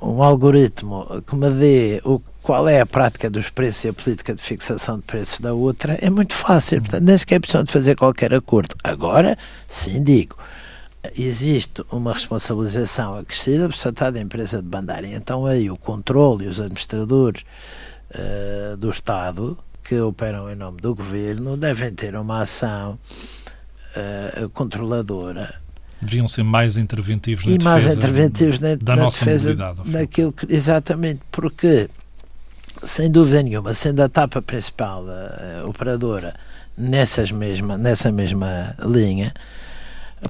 um 0.00 0.22
algoritmo 0.22 1.06
que 1.26 1.34
me 1.34 1.50
dê 1.50 2.00
o 2.04 2.20
qual 2.42 2.68
é 2.68 2.80
a 2.80 2.86
prática 2.86 3.28
dos 3.28 3.50
preços 3.50 3.84
e 3.84 3.88
a 3.88 3.92
política 3.92 4.32
de 4.32 4.40
fixação 4.40 4.98
de 4.98 5.02
preços 5.02 5.40
da 5.40 5.52
outra, 5.52 5.98
é 6.00 6.08
muito 6.08 6.32
fácil. 6.32 6.80
Portanto, 6.80 7.02
nem 7.02 7.18
sequer 7.18 7.34
é 7.34 7.38
preciso 7.40 7.64
de 7.64 7.72
fazer 7.72 7.96
qualquer 7.96 8.32
acordo. 8.32 8.76
Agora, 8.84 9.36
sim 9.66 10.00
digo, 10.00 10.36
existe 11.18 11.84
uma 11.90 12.12
responsabilização 12.12 13.18
acrescida 13.18 13.68
por 13.68 13.76
tratar 13.76 14.10
da 14.10 14.20
empresa 14.20 14.62
de 14.62 14.68
bandeira. 14.68 15.08
Então 15.08 15.44
aí 15.44 15.68
o 15.70 15.76
controle 15.76 16.44
e 16.44 16.48
os 16.48 16.60
administradores 16.60 17.42
uh, 18.14 18.76
do 18.76 18.90
Estado 18.90 19.58
que 19.82 20.00
operam 20.00 20.50
em 20.50 20.54
nome 20.54 20.80
do 20.80 20.94
governo 20.94 21.56
devem 21.56 21.92
ter 21.92 22.14
uma 22.14 22.42
ação 22.42 22.98
uh, 23.96 24.48
controladora 24.50 25.65
Deviam 26.06 26.28
ser 26.28 26.42
mais 26.42 26.76
interventivos 26.76 27.44
na 27.44 27.52
e 27.52 27.58
defesa 27.58 27.70
mais 27.70 27.96
interventivos 27.96 28.60
na, 28.60 28.74
da 28.76 28.96
na 28.96 29.02
nossa 29.02 29.24
defesa 29.24 29.50
mobilidade. 29.50 29.90
Daquilo 29.90 30.32
que, 30.32 30.52
exatamente, 30.52 31.20
porque, 31.30 31.90
sem 32.82 33.10
dúvida 33.10 33.42
nenhuma, 33.42 33.74
sendo 33.74 34.00
a 34.02 34.06
etapa 34.06 34.40
principal 34.40 35.04
a, 35.08 35.62
a 35.62 35.66
operadora 35.66 36.34
nessas 36.76 37.30
mesma, 37.30 37.76
nessa 37.76 38.12
mesma 38.12 38.74
linha, 38.84 39.32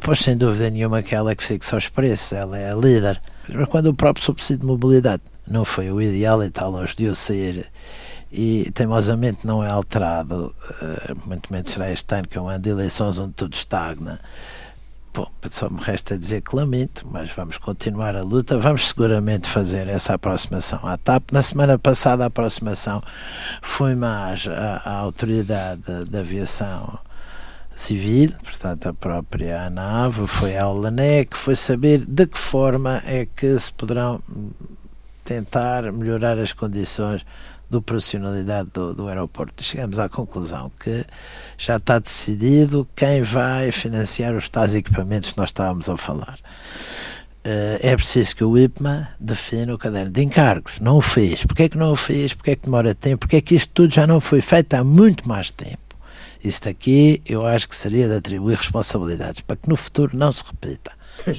pois 0.03 0.21
sem 0.21 0.37
dúvida 0.37 0.71
nenhuma 0.71 1.03
que 1.03 1.15
ela 1.15 1.33
é 1.33 1.35
que 1.35 1.45
fixa 1.45 1.77
os 1.77 1.89
preços, 1.89 2.33
ela 2.33 2.59
é 2.59 2.71
a 2.71 2.75
líder. 2.75 3.21
Mas 3.49 3.69
quando 3.69 3.87
o 3.87 3.95
próprio 3.95 4.25
subsídio 4.25 4.61
de 4.61 4.67
mobilidade 4.67 5.23
não 5.47 5.65
foi 5.65 5.91
o 5.91 6.01
ideal 6.01 6.43
e 6.43 6.47
está 6.47 6.67
longe 6.67 6.95
de 6.97 7.07
o 7.07 7.15
sair 7.15 7.67
e 8.33 8.71
teimosamente 8.75 9.39
não 9.45 9.63
é 9.63 9.71
alterado, 9.71 10.55
uh, 10.83 11.29
muito 11.29 11.53
menos 11.53 11.71
será 11.71 11.91
este 11.91 12.15
ano 12.15 12.29
que 12.29 12.37
é 12.37 12.41
um 12.41 12.49
ano 12.49 12.59
de 12.59 12.71
eleições 12.71 13.19
onde 13.19 13.33
tudo 13.35 13.55
estagna, 13.55 14.21
Bom, 15.17 15.31
só 15.49 15.71
me 15.71 15.81
resta 15.81 16.19
dizer 16.19 16.43
que 16.43 16.55
lamento, 16.55 17.07
mas 17.11 17.31
vamos 17.31 17.57
continuar 17.57 18.15
a 18.15 18.23
luta. 18.23 18.59
Vamos 18.59 18.89
seguramente 18.89 19.49
fazer 19.49 19.89
essa 19.89 20.13
aproximação 20.13 20.87
à 20.87 20.99
TAP. 20.99 21.33
Na 21.33 21.43
semana 21.43 21.79
passada, 21.79 22.25
a 22.25 22.27
aproximação 22.27 23.03
foi 23.63 23.95
mais 23.95 24.47
à, 24.47 24.83
à 24.85 24.93
Autoridade 24.99 26.05
da 26.11 26.19
Aviação 26.19 26.99
Civil, 27.75 28.35
portanto, 28.45 28.89
a 28.89 28.93
própria 28.93 29.63
ANAV, 29.63 30.27
foi 30.27 30.55
ao 30.59 30.77
LANEC, 30.77 31.35
foi 31.35 31.57
saber 31.57 32.05
de 32.05 32.27
que 32.27 32.39
forma 32.39 33.03
é 33.07 33.25
que 33.25 33.59
se 33.59 33.73
poderão 33.73 34.21
tentar 35.25 35.91
melhorar 35.93 36.37
as 36.37 36.53
condições 36.53 37.25
de 37.69 37.77
operacionalidade 37.77 38.71
do, 38.73 38.95
do 38.95 39.09
aeroporto. 39.09 39.63
Chegamos 39.63 39.99
à 39.99 40.09
conclusão 40.09 40.71
que 40.79 41.05
já 41.59 41.77
está 41.77 41.99
decidido 41.99 42.89
quem 42.95 43.23
vai 43.23 43.73
financiar 43.73 44.35
os 44.35 44.49
tais 44.49 44.75
equipamentos 44.75 45.33
que 45.33 45.39
nós 45.39 45.51
estávamos 45.51 45.89
a 45.89 45.97
falar. 45.97 46.39
Uh, 47.47 47.79
é 47.81 47.95
preciso 47.95 48.35
que 48.35 48.43
o 48.43 48.59
IPMA 48.59 49.09
defina 49.21 49.73
o 49.73 49.79
caderno 49.79 50.11
de 50.11 50.23
encargos. 50.23 50.81
Não 50.81 50.97
o 50.97 51.01
fez. 51.01 51.45
Porquê 51.45 51.65
é 51.65 51.69
que 51.69 51.79
não 51.79 51.93
o 51.93 51.97
fez? 51.97 52.35
Porquê 52.35 52.53
é 52.53 52.57
que 52.57 52.65
demora 52.65 52.95
tempo? 52.95 53.21
Porquê 53.21 53.37
é 53.37 53.41
que 53.41 53.55
isto 53.55 53.71
tudo 53.73 53.95
já 53.95 54.07
não 54.07 54.21
foi 54.21 54.41
feito 54.41 54.75
há 54.75 54.83
muito 54.83 55.29
mais 55.29 55.51
tempo? 55.51 55.79
Isto 56.43 56.69
aqui 56.69 57.23
eu 57.25 57.47
acho 57.47 57.69
que 57.69 57.77
seria 57.77 58.09
de 58.09 58.17
atribuir 58.17 58.57
responsabilidades 58.57 59.41
para 59.41 59.57
que 59.57 59.69
no 59.69 59.77
futuro 59.77 60.17
não 60.17 60.33
se 60.33 60.43
repita. 60.45 60.93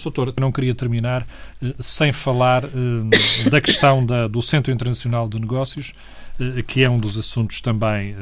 Doutor, 0.03 0.33
não 0.39 0.51
queria 0.51 0.73
terminar 0.73 1.25
eh, 1.63 1.73
sem 1.79 2.11
falar 2.11 2.63
eh, 2.65 3.49
da 3.49 3.61
questão 3.61 4.05
da, 4.05 4.27
do 4.27 4.41
Centro 4.41 4.71
Internacional 4.71 5.27
de 5.27 5.39
Negócios, 5.39 5.93
eh, 6.39 6.61
que 6.61 6.83
é 6.83 6.89
um 6.89 6.99
dos 6.99 7.17
assuntos 7.17 7.61
também 7.61 8.15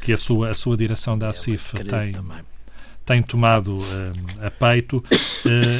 que 0.00 0.12
a 0.12 0.16
sua, 0.16 0.50
a 0.50 0.54
sua 0.54 0.76
direção 0.76 1.18
da 1.18 1.28
ACIF 1.28 1.74
tem, 1.84 2.12
tem 3.06 3.22
tomado 3.22 3.78
a 4.44 4.50
peito 4.50 5.02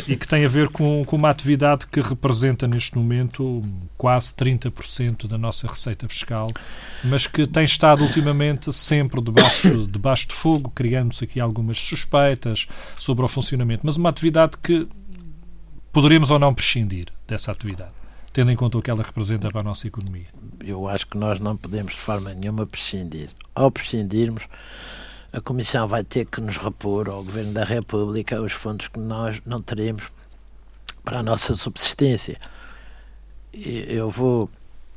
e 0.06 0.16
que 0.16 0.28
tem 0.28 0.44
a 0.44 0.48
ver 0.48 0.68
com, 0.68 1.04
com 1.04 1.16
uma 1.16 1.28
atividade 1.28 1.86
que 1.88 2.00
representa 2.00 2.68
neste 2.68 2.96
momento 2.96 3.62
quase 3.98 4.32
30% 4.32 5.26
da 5.26 5.36
nossa 5.36 5.66
receita 5.66 6.08
fiscal, 6.08 6.46
mas 7.02 7.26
que 7.26 7.44
tem 7.44 7.64
estado 7.64 8.04
ultimamente 8.04 8.72
sempre 8.72 9.20
debaixo, 9.20 9.86
debaixo 9.90 10.28
de 10.28 10.34
fogo, 10.34 10.70
criando-se 10.70 11.24
aqui 11.24 11.40
algumas 11.40 11.78
suspeitas 11.78 12.68
sobre 12.96 13.24
o 13.24 13.28
funcionamento, 13.28 13.84
mas 13.84 13.96
uma 13.96 14.08
atividade 14.08 14.56
que 14.62 14.88
poderíamos 15.92 16.30
ou 16.30 16.38
não 16.38 16.54
prescindir 16.54 17.06
dessa 17.26 17.50
atividade, 17.50 17.92
tendo 18.32 18.52
em 18.52 18.56
conta 18.56 18.78
o 18.78 18.82
que 18.82 18.90
ela 18.90 19.02
representa 19.02 19.48
para 19.48 19.62
a 19.62 19.64
nossa 19.64 19.88
economia? 19.88 20.26
Eu 20.64 20.86
acho 20.86 21.08
que 21.08 21.18
nós 21.18 21.40
não 21.40 21.56
podemos 21.56 21.92
de 21.92 21.98
forma 21.98 22.32
nenhuma 22.34 22.66
prescindir. 22.66 23.30
Ao 23.52 23.70
prescindirmos, 23.70 24.46
a 25.36 25.40
Comissão 25.42 25.86
vai 25.86 26.02
ter 26.02 26.24
que 26.24 26.40
nos 26.40 26.56
repor 26.56 27.10
ao 27.10 27.22
Governo 27.22 27.52
da 27.52 27.62
República 27.62 28.40
os 28.40 28.52
fundos 28.52 28.88
que 28.88 28.98
nós 28.98 29.38
não 29.44 29.60
teremos 29.60 30.10
para 31.04 31.18
a 31.18 31.22
nossa 31.22 31.54
subsistência. 31.54 32.40
Eu 33.52 34.08
vou, 34.08 34.48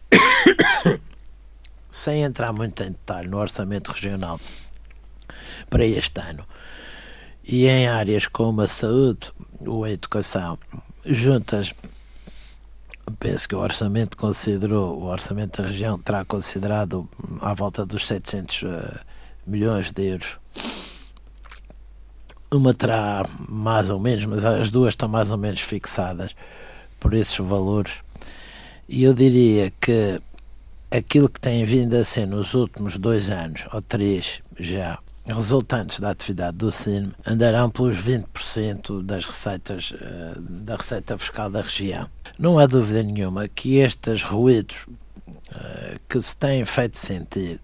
sem 1.92 2.24
entrar 2.24 2.54
muito 2.54 2.82
em 2.84 2.92
detalhe 2.92 3.28
no 3.28 3.38
orçamento 3.38 3.92
regional 3.92 4.40
para 5.70 5.86
este 5.86 6.22
ano, 6.22 6.46
e 7.44 7.68
em 7.68 7.90
áreas 7.90 8.26
como 8.26 8.62
a 8.62 8.68
saúde 8.70 9.34
ou 9.60 9.84
a 9.84 9.92
educação, 9.92 10.58
juntas, 11.06 11.76
penso 13.20 13.50
que 13.50 13.56
o 13.56 13.60
orçamento 13.60 14.16
considerou, 14.16 15.02
o 15.02 15.04
orçamento 15.04 15.62
da 15.62 15.68
região 15.68 16.00
terá 16.00 16.24
considerado 16.24 17.10
à 17.42 17.54
volta 17.54 17.86
dos 17.86 18.08
700 18.08 18.62
uh, 18.62 18.68
eh, 18.68 19.19
milhões 19.50 19.92
de 19.92 20.04
euros. 20.04 20.38
Uma 22.52 22.74
terá 22.74 23.26
mais 23.48 23.90
ou 23.90 24.00
menos, 24.00 24.26
mas 24.26 24.46
as 24.46 24.72
duas 24.72 24.94
estão 24.94 25.08
mais 25.08 25.32
ou 25.32 25.38
menos 25.38 25.62
fixadas 25.62 26.36
por 27.00 27.14
esses 27.14 27.38
valores. 27.38 27.94
E 28.88 29.04
eu 29.04 29.14
diria 29.14 29.72
que 29.80 30.20
aquilo 30.90 31.30
que 31.30 31.40
tem 31.40 31.64
vindo 31.64 31.96
a 31.96 32.04
ser 32.04 32.26
nos 32.26 32.54
últimos 32.54 32.98
dois 32.98 33.30
anos, 33.30 33.66
ou 33.72 33.82
três 33.82 34.42
já, 34.60 34.98
resultantes 35.28 36.00
da 36.00 36.10
atividade 36.10 36.58
do 36.58 36.72
CINM 36.72 37.12
andarão 37.26 37.70
pelos 37.70 37.98
20% 37.98 39.04
das 39.04 39.26
receitas 39.26 39.94
eh, 40.00 40.34
da 40.38 40.76
receita 40.76 41.18
fiscal 41.18 41.50
da 41.50 41.62
região. 41.62 42.10
Não 42.38 42.58
há 42.58 42.66
dúvida 42.66 43.04
nenhuma 43.04 43.48
que 43.48 43.78
estes 43.78 44.24
ruídos 44.24 44.88
eh, 45.54 45.98
que 46.08 46.22
se 46.22 46.36
têm 46.36 46.66
feito 46.66 46.98
sentir 46.98 47.60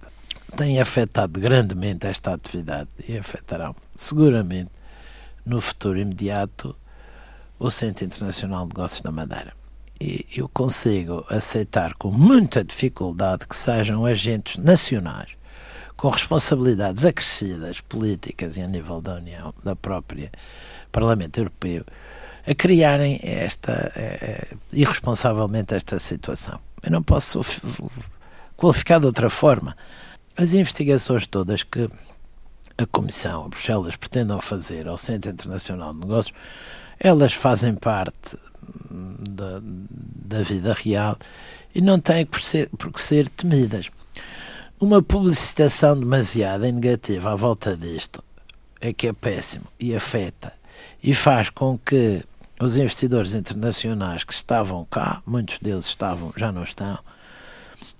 têm 0.55 0.79
afetado 0.79 1.39
grandemente 1.39 2.07
esta 2.07 2.33
atividade 2.33 2.89
e 3.07 3.17
afetarão 3.17 3.75
seguramente 3.95 4.71
no 5.45 5.59
futuro 5.59 5.99
imediato 5.99 6.75
o 7.59 7.69
Centro 7.69 8.05
Internacional 8.05 8.63
de 8.63 8.69
Negócios 8.69 9.01
da 9.01 9.11
Madeira. 9.11 9.53
E 9.99 10.25
eu 10.35 10.49
consigo 10.49 11.25
aceitar 11.29 11.93
com 11.95 12.11
muita 12.11 12.63
dificuldade 12.63 13.47
que 13.47 13.55
sejam 13.55 14.05
agentes 14.05 14.57
nacionais 14.57 15.29
com 15.95 16.09
responsabilidades 16.09 17.05
acrescidas 17.05 17.79
políticas 17.79 18.57
e 18.57 18.61
a 18.61 18.67
nível 18.67 19.01
da 19.01 19.15
União, 19.15 19.53
da 19.63 19.75
própria 19.75 20.31
Parlamento 20.91 21.37
Europeu, 21.37 21.85
a 22.45 22.53
criarem 22.53 23.19
esta 23.23 23.91
é, 23.95 24.47
irresponsavelmente 24.71 25.73
esta 25.73 25.97
situação. 25.99 26.59
Eu 26.83 26.91
não 26.91 27.01
posso 27.01 27.41
qualificar 28.55 28.99
de 28.99 29.05
outra 29.05 29.29
forma. 29.29 29.75
As 30.37 30.53
investigações 30.53 31.27
todas 31.27 31.63
que 31.63 31.89
a 32.77 32.85
Comissão, 32.85 33.45
a 33.45 33.47
Bruxelas, 33.47 33.95
pretendam 33.95 34.41
fazer 34.41 34.87
ao 34.87 34.97
Centro 34.97 35.31
Internacional 35.31 35.93
de 35.93 35.99
Negócios, 35.99 36.35
elas 36.99 37.33
fazem 37.33 37.73
parte 37.73 38.37
da, 39.29 39.61
da 39.61 40.43
vida 40.43 40.73
real 40.73 41.17
e 41.73 41.81
não 41.81 41.99
têm 41.99 42.25
por, 42.25 42.41
ser, 42.41 42.69
por 42.69 42.91
que 42.91 43.01
ser 43.01 43.29
temidas. 43.29 43.89
Uma 44.79 45.01
publicitação 45.01 45.97
demasiada 45.97 46.69
negativa 46.69 47.31
à 47.31 47.35
volta 47.35 47.77
disto 47.77 48.21
é 48.81 48.91
que 48.91 49.07
é 49.07 49.13
péssimo 49.13 49.65
e 49.79 49.95
afeta 49.95 50.53
e 51.01 51.13
faz 51.13 51.49
com 51.49 51.77
que 51.77 52.23
os 52.59 52.75
investidores 52.75 53.33
internacionais 53.33 54.23
que 54.23 54.33
estavam 54.33 54.85
cá, 54.85 55.21
muitos 55.25 55.59
deles 55.59 55.85
estavam, 55.85 56.33
já 56.35 56.51
não 56.51 56.63
estão, 56.63 56.99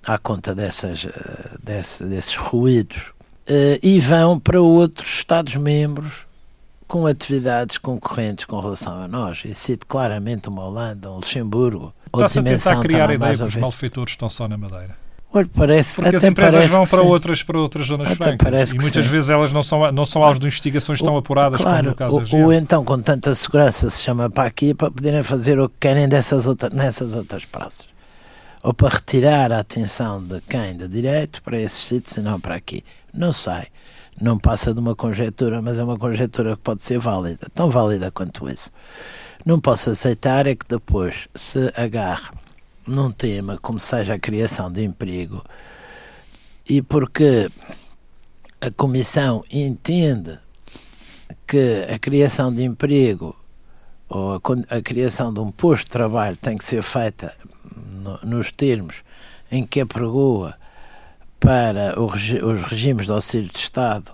à 0.06 0.18
conta 0.18 0.54
dessas, 0.54 1.06
eh, 1.06 1.58
desse, 1.64 2.04
desses 2.04 2.36
ruídos, 2.36 2.98
uh, 3.50 3.80
e 3.82 4.00
vão 4.00 4.40
para 4.40 4.62
outros 4.62 5.08
Estados-membros 5.18 6.26
com 6.88 7.08
atividades 7.08 7.78
concorrentes 7.78 8.46
com 8.46 8.60
relação 8.60 9.00
a 9.00 9.08
nós. 9.08 9.44
E 9.46 9.54
cito 9.54 9.86
claramente 9.88 10.48
uma 10.48 10.64
Holanda, 10.64 11.12
um 11.12 11.16
Luxemburgo. 11.16 11.94
Está-se 12.14 12.40
a 12.40 12.44
tentar 12.44 12.80
criar 12.82 13.10
a 13.10 13.14
ideia 13.14 13.36
que 13.36 13.44
os 13.44 13.56
malfeitores 13.56 14.14
estão 14.14 14.30
só 14.30 14.48
na 14.48 14.58
Madeira. 14.58 14.96
Olha, 15.34 15.50
parece, 15.54 15.96
Porque 15.96 16.16
as 16.16 16.24
empresas 16.24 16.70
vão 16.70 16.86
para 16.86 17.02
outras, 17.02 17.44
para 17.44 17.60
outras 17.60 17.88
zonas 17.88 18.10
até 18.10 18.38
francas 18.38 18.72
e 18.72 18.76
muitas 18.76 19.04
sim. 19.04 19.12
vezes 19.12 19.30
elas 19.30 19.52
não 19.52 19.64
são, 19.64 19.92
não 19.92 20.06
são 20.06 20.24
alvos 20.24 20.40
de 20.40 20.46
investigações 20.46 21.02
tão 21.02 21.18
apuradas 21.18 21.60
claro, 21.60 21.78
como 21.78 21.90
no 21.90 21.96
caso 21.96 22.22
da 22.22 22.38
Ou 22.38 22.54
então 22.54 22.86
com 22.86 23.02
tanta 23.02 23.36
segurança 23.36 23.90
se 23.90 24.02
chama 24.02 24.30
para 24.30 24.48
aqui 24.48 24.74
para 24.74 24.90
poderem 24.90 25.24
fazer 25.24 25.60
o 25.60 25.68
que 25.68 25.76
querem 25.78 26.08
dessas 26.08 26.48
outras, 26.48 26.72
nessas 26.72 27.14
outras 27.14 27.44
praças. 27.44 27.95
Ou 28.66 28.74
para 28.74 28.90
retirar 28.90 29.52
a 29.52 29.60
atenção 29.60 30.26
de 30.26 30.42
quem? 30.42 30.76
De 30.76 30.88
direito 30.88 31.40
para 31.44 31.62
esses 31.62 31.88
sítios 31.88 32.18
e 32.18 32.22
não 32.22 32.40
para 32.40 32.56
aqui. 32.56 32.84
Não 33.14 33.32
sei. 33.32 33.68
Não 34.20 34.40
passa 34.40 34.74
de 34.74 34.80
uma 34.80 34.96
conjectura, 34.96 35.62
mas 35.62 35.78
é 35.78 35.84
uma 35.84 36.00
conjectura 36.00 36.56
que 36.56 36.64
pode 36.64 36.82
ser 36.82 36.98
válida. 36.98 37.46
Tão 37.54 37.70
válida 37.70 38.10
quanto 38.10 38.50
isso. 38.50 38.72
Não 39.46 39.60
posso 39.60 39.92
aceitar 39.92 40.48
é 40.48 40.56
que 40.56 40.66
depois 40.68 41.30
se 41.36 41.72
agarre 41.78 42.32
num 42.88 43.12
tema 43.12 43.60
como 43.60 43.80
seja 43.80 44.16
a 44.16 44.20
criação 44.20 44.72
de 44.72 44.84
emprego 44.84 45.44
e 46.68 46.82
porque 46.82 47.52
a 48.60 48.72
Comissão 48.72 49.44
entende 49.52 50.40
que 51.46 51.86
a 51.88 52.00
criação 52.00 52.52
de 52.52 52.64
emprego 52.64 53.36
ou 54.10 54.34
a, 54.34 54.40
a 54.76 54.82
criação 54.82 55.32
de 55.32 55.40
um 55.40 55.52
posto 55.52 55.84
de 55.84 55.92
trabalho 55.92 56.36
tem 56.36 56.58
que 56.58 56.66
ser 56.66 56.82
feita 56.82 57.32
no, 58.06 58.20
nos 58.24 58.52
termos 58.52 59.04
em 59.52 59.66
que 59.66 59.82
apregoa 59.82 60.56
para 61.40 62.00
os 62.00 62.30
regimes 62.70 63.08
de 63.08 63.12
auxílio 63.12 63.50
de 63.50 63.58
Estado 63.58 64.12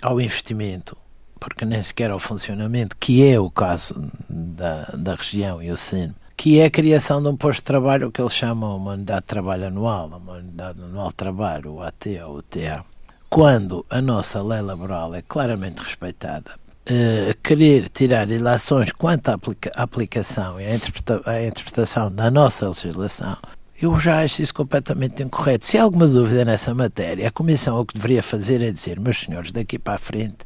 ao 0.00 0.20
investimento, 0.20 0.96
porque 1.38 1.64
nem 1.64 1.82
sequer 1.82 2.10
ao 2.10 2.18
funcionamento, 2.18 2.96
que 2.96 3.28
é 3.28 3.38
o 3.38 3.50
caso 3.50 4.10
da, 4.28 4.84
da 4.96 5.14
região 5.14 5.62
e 5.62 5.70
o 5.70 5.76
CIN, 5.76 6.14
que 6.36 6.58
é 6.58 6.66
a 6.66 6.70
criação 6.70 7.22
de 7.22 7.28
um 7.28 7.36
posto 7.36 7.58
de 7.58 7.64
trabalho, 7.64 8.10
que 8.10 8.20
eles 8.20 8.32
chamam 8.32 8.76
uma 8.76 8.92
unidade 8.92 9.20
de 9.20 9.26
trabalho 9.26 9.66
anual, 9.66 10.08
uma 10.08 10.34
unidade 10.34 10.82
anual 10.82 11.08
de 11.08 11.14
trabalho, 11.14 11.74
o 11.74 11.82
AT 11.82 12.06
ou 12.26 12.38
o 12.38 12.42
TA. 12.42 12.84
Quando 13.28 13.86
a 13.88 14.02
nossa 14.02 14.42
lei 14.42 14.60
laboral 14.60 15.14
é 15.14 15.22
claramente 15.22 15.82
respeitada, 15.82 16.52
eh, 16.84 17.34
querer 17.42 17.88
tirar 17.88 18.28
ilações 18.28 18.90
quanto 18.90 19.28
à 19.28 19.34
aplica 19.34 19.70
aplicação 19.76 20.60
e 20.60 20.66
à, 20.66 20.74
interpreta 20.74 21.22
à 21.24 21.44
interpretação 21.44 22.10
da 22.10 22.28
nossa 22.28 22.66
legislação, 22.66 23.36
eu 23.80 23.96
já 24.00 24.22
acho 24.22 24.42
isso 24.42 24.52
completamente 24.52 25.22
incorreto. 25.22 25.64
Se 25.64 25.78
há 25.78 25.84
alguma 25.84 26.08
dúvida 26.08 26.44
nessa 26.44 26.74
matéria, 26.74 27.28
a 27.28 27.30
Comissão 27.30 27.78
o 27.78 27.86
que 27.86 27.94
deveria 27.94 28.22
fazer 28.22 28.60
é 28.60 28.72
dizer, 28.72 28.98
meus 28.98 29.20
senhores, 29.20 29.52
daqui 29.52 29.78
para 29.78 29.94
a 29.94 29.98
frente, 29.98 30.38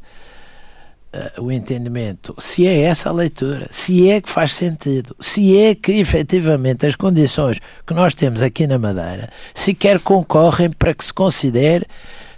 uh, 1.13 1.41
o 1.41 1.51
entendimento, 1.51 2.35
se 2.39 2.67
é 2.67 2.81
essa 2.81 3.09
a 3.09 3.13
leitura, 3.13 3.67
se 3.71 4.07
é 4.07 4.21
que 4.21 4.29
faz 4.29 4.53
sentido, 4.53 5.15
se 5.19 5.57
é 5.57 5.73
que 5.73 5.93
efetivamente 5.93 6.85
as 6.85 6.95
condições 6.95 7.59
que 7.85 7.95
nós 7.95 8.13
temos 8.13 8.43
aqui 8.43 8.67
na 8.67 8.77
Madeira 8.77 9.27
sequer 9.55 9.99
concorrem 9.99 10.69
para 10.69 10.93
que 10.93 11.03
se 11.03 11.13
considere 11.13 11.87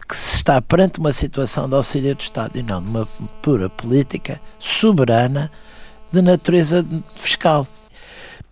que 0.09 0.15
se 0.15 0.37
está 0.37 0.59
perante 0.59 0.99
uma 0.99 1.13
situação 1.13 1.69
de 1.69 1.75
auxílio 1.75 2.15
do 2.15 2.21
Estado 2.21 2.57
e 2.57 2.63
não 2.63 2.81
de 2.81 2.89
uma 2.89 3.05
pura 3.43 3.69
política 3.69 4.41
soberana 4.57 5.51
de 6.11 6.19
natureza 6.19 6.83
fiscal. 7.13 7.67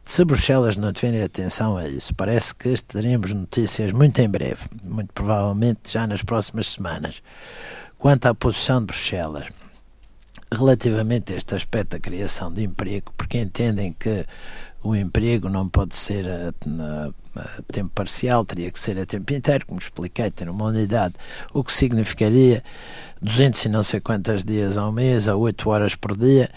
Se 0.05 0.23
Bruxelas 0.23 0.77
não 0.77 0.93
tiver 0.93 1.23
atenção 1.23 1.75
a 1.75 1.89
isso, 1.89 2.13
parece 2.13 2.53
que 2.53 2.79
teremos 2.83 3.33
notícias 3.33 3.91
muito 3.91 4.21
em 4.21 4.29
breve, 4.29 4.65
muito 4.83 5.11
provavelmente 5.13 5.91
já 5.91 6.05
nas 6.05 6.21
próximas 6.21 6.67
semanas, 6.67 7.23
quanto 7.97 8.27
à 8.27 8.35
posição 8.35 8.79
de 8.79 8.85
Bruxelas 8.85 9.47
relativamente 10.51 11.33
a 11.33 11.37
este 11.37 11.55
aspecto 11.55 11.89
da 11.91 11.99
criação 11.99 12.53
de 12.53 12.63
emprego, 12.63 13.11
porque 13.17 13.39
entendem 13.39 13.91
que 13.91 14.25
o 14.83 14.95
emprego 14.95 15.49
não 15.49 15.67
pode 15.67 15.95
ser 15.95 16.25
a, 16.27 16.53
a, 16.65 17.09
a, 17.39 17.61
tempo 17.71 17.91
parcial, 17.93 18.45
teria 18.45 18.71
que 18.71 18.79
ser 18.79 18.99
a 18.99 19.05
tempo 19.05 19.33
inteiro, 19.33 19.65
como 19.65 19.79
expliquei, 19.79 20.29
ter 20.31 20.49
uma 20.49 20.65
unidade, 20.65 21.15
o 21.53 21.63
que 21.63 21.73
significaria 21.73 22.63
200 23.21 23.65
e 23.65 23.69
não 23.69 23.83
sei 23.83 23.99
quantos 23.99 24.43
dias 24.43 24.77
ao 24.77 24.91
mês, 24.91 25.27
a 25.27 25.35
8 25.35 25.69
horas 25.69 25.95
por 25.95 26.15
dia, 26.15 26.49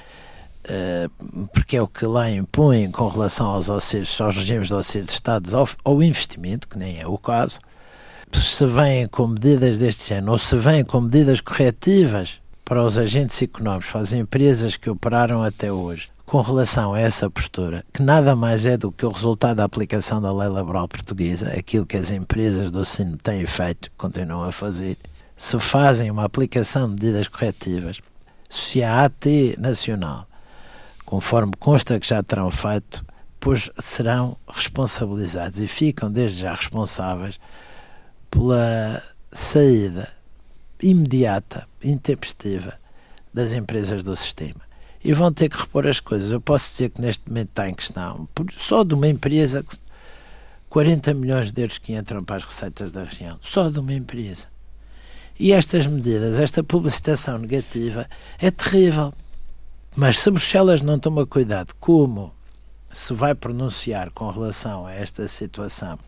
uh, 0.66 1.48
porque 1.48 1.76
é 1.76 1.82
o 1.82 1.88
que 1.88 2.06
lá 2.06 2.30
impõem 2.30 2.90
com 2.90 3.08
relação 3.08 3.46
aos, 3.46 3.70
auxílios, 3.70 4.20
aos 4.20 4.36
regimes 4.36 4.68
de 4.68 4.74
auxílio 4.74 5.06
de 5.06 5.12
Estados 5.12 5.52
ao 5.54 6.02
investimento, 6.02 6.68
que 6.68 6.78
nem 6.78 7.00
é 7.00 7.06
o 7.06 7.18
caso. 7.18 7.58
Se 8.32 8.64
vêm 8.64 9.08
com 9.08 9.26
medidas 9.26 9.76
deste 9.76 10.10
género, 10.10 10.32
ou 10.32 10.38
se 10.38 10.54
vêm 10.54 10.84
com 10.84 11.00
medidas 11.00 11.40
corretivas 11.40 12.38
para 12.64 12.84
os 12.84 12.96
agentes 12.96 13.42
económicos, 13.42 13.90
para 13.90 14.00
as 14.00 14.12
empresas 14.12 14.76
que 14.76 14.88
operaram 14.88 15.42
até 15.42 15.72
hoje, 15.72 16.08
com 16.30 16.42
relação 16.42 16.94
a 16.94 17.00
essa 17.00 17.28
postura, 17.28 17.84
que 17.92 18.00
nada 18.00 18.36
mais 18.36 18.64
é 18.64 18.76
do 18.76 18.92
que 18.92 19.04
o 19.04 19.10
resultado 19.10 19.56
da 19.56 19.64
aplicação 19.64 20.22
da 20.22 20.32
lei 20.32 20.46
laboral 20.46 20.86
portuguesa, 20.86 21.50
aquilo 21.58 21.84
que 21.84 21.96
as 21.96 22.12
empresas 22.12 22.70
do 22.70 22.84
sino 22.84 23.16
têm 23.16 23.44
feito, 23.48 23.90
continuam 23.98 24.44
a 24.44 24.52
fazer, 24.52 24.96
se 25.36 25.58
fazem 25.58 26.08
uma 26.08 26.24
aplicação 26.24 26.86
de 26.86 26.90
medidas 26.94 27.26
corretivas, 27.26 27.98
se 28.48 28.80
a 28.80 29.06
AT 29.06 29.26
nacional, 29.58 30.24
conforme 31.04 31.50
consta 31.58 31.98
que 31.98 32.06
já 32.06 32.22
terão 32.22 32.48
feito, 32.48 33.04
pois 33.40 33.68
serão 33.80 34.36
responsabilizados 34.46 35.58
e 35.58 35.66
ficam 35.66 36.12
desde 36.12 36.42
já 36.42 36.54
responsáveis 36.54 37.40
pela 38.30 39.02
saída 39.32 40.08
imediata, 40.80 41.66
intempestiva 41.82 42.74
das 43.34 43.50
empresas 43.50 44.04
do 44.04 44.14
sistema 44.14 44.69
e 45.02 45.12
vão 45.12 45.32
ter 45.32 45.48
que 45.48 45.58
repor 45.58 45.86
as 45.86 46.00
coisas. 46.00 46.30
Eu 46.30 46.40
posso 46.40 46.70
dizer 46.70 46.90
que 46.90 47.00
neste 47.00 47.28
momento 47.28 47.48
está 47.50 47.68
em 47.68 47.74
questão, 47.74 48.28
só 48.56 48.84
de 48.84 48.94
uma 48.94 49.08
empresa, 49.08 49.64
40 50.68 51.14
milhões 51.14 51.52
de 51.52 51.62
euros 51.62 51.78
que 51.78 51.94
entram 51.94 52.22
para 52.22 52.36
as 52.36 52.44
receitas 52.44 52.92
da 52.92 53.04
região, 53.04 53.38
só 53.40 53.68
de 53.68 53.78
uma 53.78 53.92
empresa. 53.92 54.46
E 55.38 55.52
estas 55.52 55.86
medidas, 55.86 56.38
esta 56.38 56.62
publicitação 56.62 57.38
negativa 57.38 58.06
é 58.38 58.50
terrível. 58.50 59.12
Mas 59.96 60.18
se 60.18 60.30
Bruxelas 60.30 60.82
não 60.82 60.98
toma 60.98 61.26
cuidado 61.26 61.74
como 61.80 62.32
se 62.92 63.14
vai 63.14 63.34
pronunciar 63.34 64.10
com 64.10 64.30
relação 64.30 64.86
a 64.86 64.92
esta 64.92 65.26
situação 65.26 65.98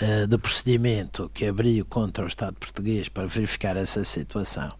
uh, 0.00 0.26
de 0.26 0.38
procedimento 0.38 1.30
que 1.34 1.46
abriu 1.46 1.84
contra 1.84 2.24
o 2.24 2.28
Estado 2.28 2.54
português 2.54 3.08
para 3.08 3.26
verificar 3.26 3.76
essa 3.76 4.04
situação, 4.04 4.72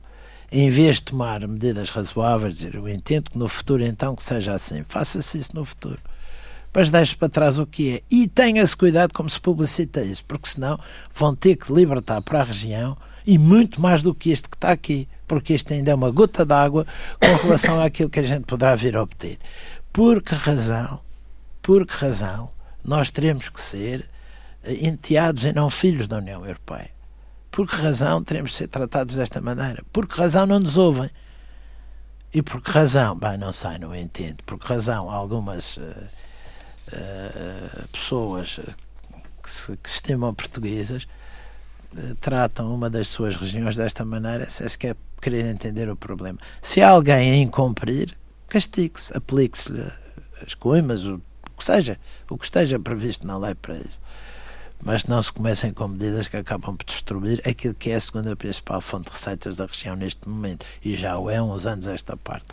em 0.52 0.68
vez 0.70 0.96
de 0.96 1.02
tomar 1.02 1.46
medidas 1.46 1.90
razoáveis, 1.90 2.54
dizer 2.54 2.74
eu 2.74 2.88
entendo 2.88 3.30
que 3.30 3.38
no 3.38 3.48
futuro 3.48 3.84
então 3.84 4.16
que 4.16 4.22
seja 4.22 4.54
assim, 4.54 4.84
faça-se 4.88 5.38
isso 5.38 5.54
no 5.54 5.64
futuro. 5.64 5.98
Mas 6.72 6.90
deixe 6.90 7.16
para 7.16 7.28
trás 7.28 7.58
o 7.58 7.66
que 7.66 7.96
é. 7.96 8.02
E 8.10 8.28
tenha-se 8.28 8.76
cuidado 8.76 9.12
como 9.12 9.28
se 9.28 9.40
publicita 9.40 10.02
isso, 10.02 10.24
porque 10.24 10.48
senão 10.48 10.78
vão 11.12 11.34
ter 11.34 11.56
que 11.56 11.72
libertar 11.72 12.20
para 12.22 12.40
a 12.40 12.44
região 12.44 12.96
e 13.26 13.38
muito 13.38 13.80
mais 13.80 14.02
do 14.02 14.14
que 14.14 14.30
este 14.30 14.48
que 14.48 14.56
está 14.56 14.70
aqui, 14.70 15.08
porque 15.26 15.52
este 15.52 15.74
ainda 15.74 15.90
é 15.90 15.94
uma 15.94 16.10
gota 16.10 16.44
d'água 16.44 16.86
com 17.20 17.46
relação 17.46 17.78
àquilo 17.82 18.10
que 18.10 18.20
a 18.20 18.24
gente 18.24 18.44
poderá 18.44 18.74
vir 18.74 18.96
a 18.96 19.02
obter. 19.02 19.38
Por 19.92 20.22
que 20.22 20.34
razão, 20.34 21.00
por 21.60 21.86
que 21.86 21.94
razão 21.94 22.50
nós 22.84 23.10
teremos 23.10 23.48
que 23.48 23.60
ser 23.60 24.08
eh, 24.64 24.86
enteados 24.86 25.44
e 25.44 25.52
não 25.52 25.70
filhos 25.70 26.06
da 26.06 26.18
União 26.18 26.44
Europeia? 26.46 26.99
Por 27.50 27.66
que 27.66 27.76
razão 27.76 28.22
teremos 28.22 28.52
de 28.52 28.58
ser 28.58 28.68
tratados 28.68 29.16
desta 29.16 29.40
maneira? 29.40 29.82
Por 29.92 30.06
que 30.06 30.16
razão 30.16 30.46
não 30.46 30.60
nos 30.60 30.76
ouvem? 30.76 31.10
E 32.32 32.42
por 32.42 32.62
que 32.62 32.70
razão? 32.70 33.16
Bem, 33.16 33.36
não 33.36 33.52
sei, 33.52 33.78
não 33.78 33.94
entendo. 33.94 34.42
Por 34.44 34.58
que 34.58 34.68
razão 34.68 35.10
algumas 35.10 35.76
uh, 35.76 35.80
uh, 35.80 37.88
pessoas 37.88 38.60
que 39.42 39.50
se, 39.50 39.76
que 39.76 39.90
se 39.90 39.96
estimam 39.96 40.32
portuguesas 40.32 41.08
uh, 41.92 42.14
tratam 42.20 42.72
uma 42.72 42.88
das 42.88 43.08
suas 43.08 43.34
regiões 43.34 43.74
desta 43.74 44.04
maneira, 44.04 44.48
se 44.48 44.62
é 44.62 44.68
sequer 44.68 44.96
querer 45.20 45.46
entender 45.46 45.90
o 45.90 45.96
problema. 45.96 46.38
Se 46.62 46.80
há 46.80 46.90
alguém 46.90 47.32
a 47.32 47.36
incumprir, 47.36 48.16
castigue-se, 48.48 49.14
aplique-se-lhe 49.16 49.90
as 50.46 50.54
coimas, 50.54 51.04
o 51.04 51.20
que 51.58 51.64
seja, 51.64 51.98
o 52.30 52.38
que 52.38 52.44
esteja 52.44 52.78
previsto 52.78 53.26
na 53.26 53.36
lei 53.36 53.56
para 53.56 53.76
isso 53.76 54.00
mas 54.82 55.04
não 55.04 55.22
se 55.22 55.32
comecem 55.32 55.72
com 55.72 55.88
medidas 55.88 56.26
que 56.26 56.36
acabam 56.36 56.76
por 56.76 56.84
destruir 56.84 57.42
aquilo 57.46 57.74
que 57.74 57.90
é 57.90 57.96
a 57.96 58.00
segunda 58.00 58.34
principal 58.34 58.80
fonte 58.80 59.06
de 59.06 59.12
receitas 59.12 59.56
da 59.56 59.66
região 59.66 59.94
neste 59.94 60.28
momento, 60.28 60.64
e 60.84 60.96
já 60.96 61.18
o 61.18 61.30
é 61.30 61.40
uns 61.40 61.66
anos 61.66 61.86
esta 61.86 62.16
parte, 62.16 62.46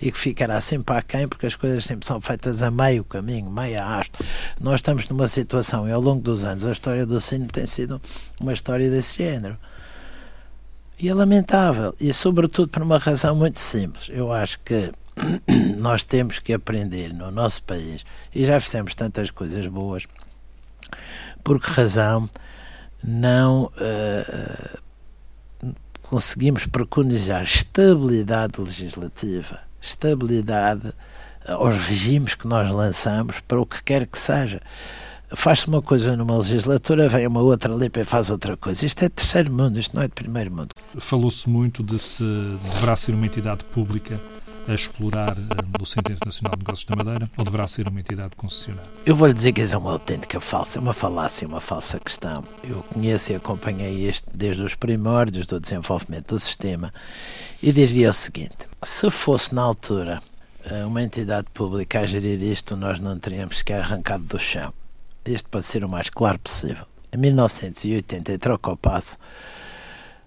e 0.00 0.10
que 0.10 0.18
ficará 0.18 0.60
sempre 0.60 0.96
aquém, 0.96 1.28
porque 1.28 1.46
as 1.46 1.56
coisas 1.56 1.84
sempre 1.84 2.06
são 2.06 2.20
feitas 2.20 2.62
a 2.62 2.70
meio 2.70 3.04
caminho, 3.04 3.50
meio 3.50 3.82
hasto. 3.82 4.24
Nós 4.60 4.76
estamos 4.76 5.08
numa 5.08 5.28
situação, 5.28 5.88
e 5.88 5.92
ao 5.92 6.00
longo 6.00 6.22
dos 6.22 6.44
anos, 6.44 6.66
a 6.66 6.72
história 6.72 7.04
do 7.04 7.20
sino 7.20 7.46
tem 7.46 7.66
sido 7.66 8.00
uma 8.40 8.52
história 8.52 8.90
desse 8.90 9.18
género. 9.18 9.58
E 10.98 11.08
é 11.08 11.14
lamentável, 11.14 11.94
e 12.00 12.12
sobretudo 12.12 12.68
por 12.68 12.82
uma 12.82 12.98
razão 12.98 13.34
muito 13.34 13.60
simples. 13.60 14.08
Eu 14.08 14.32
acho 14.32 14.58
que 14.60 14.92
nós 15.78 16.02
temos 16.04 16.38
que 16.38 16.52
aprender 16.52 17.12
no 17.12 17.30
nosso 17.30 17.62
país, 17.62 18.04
e 18.34 18.44
já 18.46 18.60
fizemos 18.60 18.94
tantas 18.94 19.30
coisas 19.30 19.66
boas, 19.66 20.06
por 21.44 21.60
que 21.60 21.70
razão 21.70 22.28
não 23.06 23.64
uh, 23.64 24.78
conseguimos 26.02 26.66
preconizar 26.66 27.42
estabilidade 27.42 28.60
legislativa, 28.60 29.60
estabilidade 29.80 30.92
aos 31.46 31.76
regimes 31.76 32.34
que 32.34 32.48
nós 32.48 32.70
lançamos 32.70 33.40
para 33.40 33.60
o 33.60 33.66
que 33.66 33.84
quer 33.84 34.06
que 34.06 34.18
seja. 34.18 34.62
Faz-se 35.36 35.66
uma 35.68 35.82
coisa 35.82 36.16
numa 36.16 36.38
legislatura, 36.38 37.08
vem 37.08 37.26
uma 37.26 37.42
outra 37.42 37.74
limpa 37.74 38.00
e 38.00 38.04
faz 38.04 38.30
outra 38.30 38.56
coisa. 38.56 38.86
Isto 38.86 39.04
é 39.04 39.08
terceiro 39.08 39.52
mundo, 39.52 39.78
isto 39.78 39.94
não 39.94 40.02
é 40.02 40.06
de 40.06 40.14
primeiro 40.14 40.50
mundo. 40.50 40.68
Falou-se 40.98 41.48
muito 41.48 41.82
de 41.82 41.98
se 41.98 42.22
deverá 42.72 42.94
ser 42.96 43.12
uma 43.12 43.26
entidade 43.26 43.64
pública 43.64 44.18
a 44.68 44.74
explorar 44.74 45.36
no 45.36 45.82
eh, 45.82 45.84
Centro 45.84 46.12
Internacional 46.12 46.52
de 46.52 46.58
Negócios 46.58 46.86
da 46.86 46.96
Madeira 46.96 47.30
ou 47.36 47.44
deverá 47.44 47.66
ser 47.66 47.88
uma 47.88 48.00
entidade 48.00 48.34
concessionária? 48.36 48.90
Eu 49.04 49.14
vou 49.14 49.28
lhe 49.28 49.34
dizer 49.34 49.52
que 49.52 49.60
isso 49.60 49.74
é 49.74 49.78
uma 49.78 49.92
autêntica 49.92 50.40
falsa, 50.40 50.80
uma 50.80 50.92
falácia, 50.92 51.46
uma 51.46 51.60
falsa 51.60 52.00
questão. 52.00 52.42
Eu 52.62 52.82
conheço 52.82 53.32
e 53.32 53.34
acompanhei 53.34 54.08
isto 54.08 54.28
desde 54.32 54.62
os 54.62 54.74
primórdios 54.74 55.46
do 55.46 55.60
desenvolvimento 55.60 56.34
do 56.34 56.40
sistema 56.40 56.92
e 57.62 57.72
diria 57.72 58.10
o 58.10 58.14
seguinte: 58.14 58.68
se 58.82 59.10
fosse 59.10 59.54
na 59.54 59.62
altura 59.62 60.22
eh, 60.64 60.84
uma 60.84 61.02
entidade 61.02 61.46
pública 61.52 62.00
a 62.00 62.06
gerir 62.06 62.42
isto, 62.42 62.76
nós 62.76 62.98
não 62.98 63.18
teríamos 63.18 63.58
sequer 63.58 63.80
arrancado 63.80 64.24
do 64.24 64.38
chão. 64.38 64.72
Isto 65.24 65.48
pode 65.48 65.66
ser 65.66 65.84
o 65.84 65.88
mais 65.88 66.08
claro 66.08 66.38
possível. 66.38 66.86
Em 67.12 67.18
1980, 67.18 68.32
em 68.32 68.38
troca 68.38 68.70
ao 68.70 68.76
passo, 68.76 69.18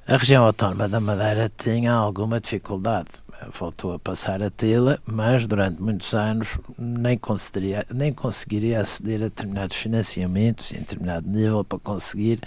a 0.07 0.15
região 0.15 0.45
autónoma 0.45 0.87
da 0.87 1.01
Madeira 1.01 1.51
tinha 1.55 1.91
alguma 1.91 2.39
dificuldade 2.39 3.09
voltou 3.51 3.93
a 3.93 3.99
passar 3.99 4.41
a 4.41 4.49
tê-la, 4.49 4.99
mas 5.05 5.45
durante 5.45 5.81
muitos 5.81 6.13
anos 6.13 6.59
nem, 6.77 7.17
conseguiria, 7.17 7.85
nem 7.93 8.13
conseguiria 8.13 8.81
aceder 8.81 9.21
a 9.21 9.25
determinados 9.25 9.77
financiamentos 9.77 10.71
em 10.71 10.79
determinado 10.79 11.27
nível 11.29 11.63
para 11.63 11.79
conseguir, 11.79 12.41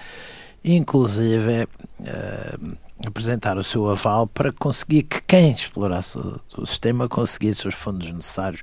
inclusive, 0.64 1.64
uh, 2.00 2.76
apresentar 3.06 3.56
o 3.56 3.64
seu 3.64 3.88
aval 3.88 4.26
para 4.26 4.52
conseguir 4.52 5.04
que 5.04 5.22
quem 5.22 5.50
explorasse 5.52 6.18
o, 6.18 6.40
o 6.56 6.66
sistema 6.66 7.08
conseguisse 7.08 7.66
os 7.66 7.74
fundos 7.74 8.10
necessários 8.10 8.62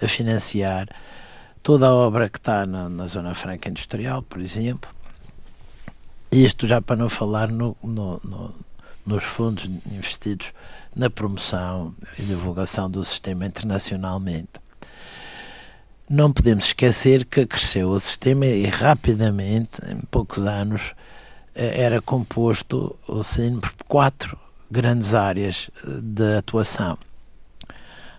a 0.00 0.08
financiar 0.08 0.88
toda 1.62 1.86
a 1.86 1.94
obra 1.94 2.28
que 2.28 2.38
está 2.38 2.66
na, 2.66 2.88
na 2.88 3.06
Zona 3.06 3.34
Franca 3.34 3.68
Industrial, 3.68 4.22
por 4.22 4.40
exemplo. 4.40 4.90
Isto 6.30 6.66
já 6.66 6.80
para 6.80 6.96
não 6.96 7.10
falar 7.10 7.48
no, 7.48 7.76
no, 7.82 8.20
no 8.24 8.54
nos 9.04 9.24
fundos 9.24 9.68
investidos 9.90 10.52
na 10.94 11.08
promoção 11.08 11.94
e 12.18 12.22
divulgação 12.22 12.90
do 12.90 13.04
sistema 13.04 13.46
internacionalmente. 13.46 14.60
Não 16.08 16.32
podemos 16.32 16.66
esquecer 16.66 17.24
que 17.24 17.46
cresceu 17.46 17.90
o 17.90 18.00
sistema 18.00 18.46
e 18.46 18.66
rapidamente, 18.66 19.80
em 19.88 19.98
poucos 20.10 20.44
anos, 20.46 20.94
eh, 21.54 21.82
era 21.82 22.02
composto 22.02 22.98
o 23.08 23.22
SIN 23.22 23.58
por 23.60 23.72
quatro 23.88 24.38
grandes 24.70 25.14
áreas 25.14 25.70
eh, 25.84 26.00
de 26.02 26.36
atuação. 26.36 26.98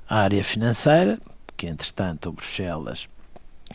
A 0.09 0.17
área 0.17 0.43
financeira, 0.43 1.19
que 1.55 1.67
entretanto 1.67 2.31
Bruxelas 2.31 3.07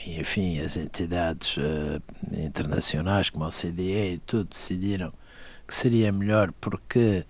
e 0.05 0.21
enfim 0.21 0.61
as 0.61 0.77
entidades 0.77 1.57
uh, 1.57 2.03
internacionais 2.33 3.31
como 3.31 3.45
a 3.45 3.49
OCDE 3.49 4.15
e 4.15 4.19
tudo 4.19 4.51
decidiram 4.51 5.13
que 5.67 5.75
seria 5.75 6.13
melhor 6.13 6.53
porque 6.61 7.25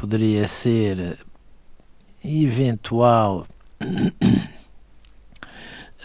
poderia 0.00 0.48
ser 0.48 1.18
eventual 2.24 3.46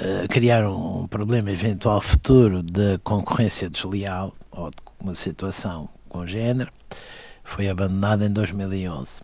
eh, 0.02 0.28
criar 0.28 0.70
um 0.70 1.08
problema 1.08 1.50
eventual 1.50 2.02
futuro 2.02 2.62
de 2.62 2.98
concorrência 2.98 3.70
desleal 3.70 4.36
ou 4.52 4.70
de 4.70 4.76
uma 5.00 5.16
situação 5.16 5.88
com 6.10 6.28
género 6.28 6.74
foi 7.42 7.70
abandonada 7.70 8.26
em 8.26 8.32
2011. 8.32 9.22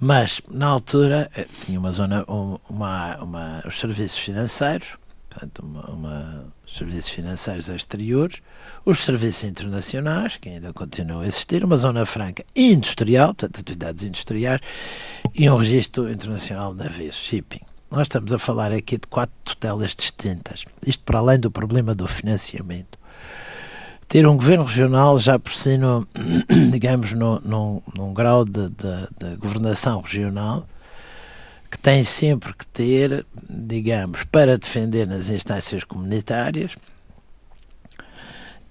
Mas, 0.00 0.40
na 0.48 0.68
altura, 0.68 1.30
eh, 1.36 1.46
tinha 1.60 1.78
uma 1.78 1.92
zona, 1.92 2.24
uma, 2.26 3.18
uma, 3.22 3.62
os 3.66 3.78
serviços 3.78 4.18
financeiros, 4.18 4.96
portanto, 5.34 5.58
uma, 5.60 5.90
uma, 5.90 6.46
os 6.64 6.76
serviços 6.76 7.10
financeiros 7.10 7.68
exteriores, 7.68 8.40
os 8.84 9.00
serviços 9.00 9.44
internacionais, 9.44 10.36
que 10.36 10.48
ainda 10.48 10.72
continuam 10.72 11.22
a 11.22 11.26
existir, 11.26 11.64
uma 11.64 11.76
zona 11.76 12.06
franca 12.06 12.44
industrial, 12.54 13.34
portanto, 13.34 13.60
atividades 13.60 14.04
industriais, 14.04 14.60
e 15.34 15.50
um 15.50 15.56
registro 15.56 16.10
internacional 16.10 16.72
de 16.74 16.84
navios, 16.84 17.16
shipping. 17.16 17.60
Nós 17.90 18.02
estamos 18.02 18.32
a 18.32 18.38
falar 18.38 18.72
aqui 18.72 18.96
de 18.96 19.06
quatro 19.08 19.34
tutelas 19.44 19.94
distintas, 19.94 20.64
isto 20.86 21.02
para 21.04 21.18
além 21.18 21.38
do 21.38 21.50
problema 21.50 21.94
do 21.94 22.06
financiamento 22.06 22.98
ter 24.06 24.26
um 24.26 24.36
governo 24.36 24.64
regional 24.64 25.18
já 25.18 25.38
por 25.38 25.52
si, 25.52 25.78
no, 25.78 26.06
digamos, 26.70 27.12
no, 27.14 27.40
num, 27.40 27.82
num 27.94 28.12
grau 28.12 28.44
de, 28.44 28.68
de, 28.68 29.08
de, 29.18 29.36
governação 29.36 30.00
regional, 30.00 30.68
que 31.74 31.78
tem 31.80 32.04
sempre 32.04 32.54
que 32.54 32.64
ter, 32.66 33.26
digamos, 33.50 34.22
para 34.22 34.56
defender 34.56 35.08
nas 35.08 35.28
instâncias 35.28 35.82
comunitárias 35.82 36.76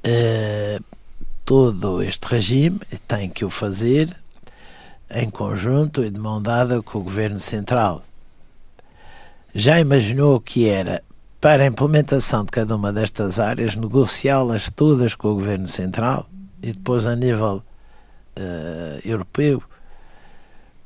eh, 0.01 0.79
todo 1.43 2.01
este 2.01 2.25
regime, 2.29 2.79
tem 3.05 3.29
que 3.29 3.43
o 3.43 3.49
fazer 3.49 4.15
em 5.11 5.29
conjunto 5.29 6.01
e 6.01 6.09
de 6.09 6.17
mão 6.17 6.41
dada 6.41 6.81
com 6.81 6.99
o 6.99 7.03
governo 7.03 7.41
central. 7.41 8.05
Já 9.53 9.81
imaginou 9.81 10.39
que 10.39 10.69
era 10.69 11.03
para 11.41 11.63
a 11.63 11.67
implementação 11.67 12.45
de 12.45 12.51
cada 12.51 12.73
uma 12.73 12.93
destas 12.93 13.37
áreas, 13.37 13.75
negociá-las 13.75 14.69
todas 14.69 15.13
com 15.13 15.27
o 15.27 15.35
Governo 15.35 15.67
Central 15.67 16.25
e 16.61 16.71
depois 16.71 17.05
a 17.05 17.17
nível 17.17 17.61
uh, 18.37 19.01
europeu. 19.03 19.61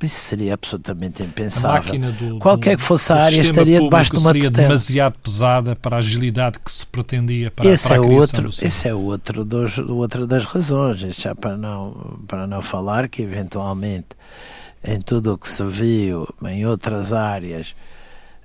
Isso 0.01 0.19
seria 0.19 0.53
absolutamente 0.53 1.23
impensável. 1.23 1.99
Do, 2.11 2.37
Qualquer 2.37 2.77
que 2.77 2.83
fosse 2.83 3.11
a 3.11 3.15
área 3.15 3.41
estaria 3.41 3.81
debaixo 3.81 4.11
de 4.11 4.19
uma 4.19 4.31
seria 4.31 4.49
tutela. 4.49 4.67
demasiado 4.67 5.17
pesada 5.17 5.75
para 5.75 5.95
a 5.95 5.99
agilidade 5.99 6.59
que 6.59 6.71
se 6.71 6.85
pretendia 6.85 7.49
para, 7.49 7.67
esse 7.67 7.87
para 7.87 7.95
a 7.95 7.97
é 7.97 7.99
outro, 8.01 8.49
Esse 8.49 8.87
é 8.87 8.93
outro 8.93 9.43
dos, 9.43 9.79
outra 9.79 10.27
das 10.27 10.45
razões. 10.45 10.99
Já 10.99 11.33
para 11.33 11.57
não, 11.57 12.19
para 12.27 12.45
não 12.45 12.61
falar 12.61 13.09
que, 13.09 13.23
eventualmente, 13.23 14.09
em 14.83 14.99
tudo 15.01 15.33
o 15.33 15.37
que 15.37 15.49
se 15.49 15.63
viu, 15.63 16.27
em 16.45 16.65
outras 16.67 17.11
áreas, 17.11 17.75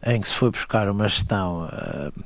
em 0.07 0.21
que 0.21 0.29
se 0.29 0.35
foi 0.35 0.51
buscar 0.51 0.89
uma 0.89 1.07
gestão 1.07 1.67
uh, 1.67 2.25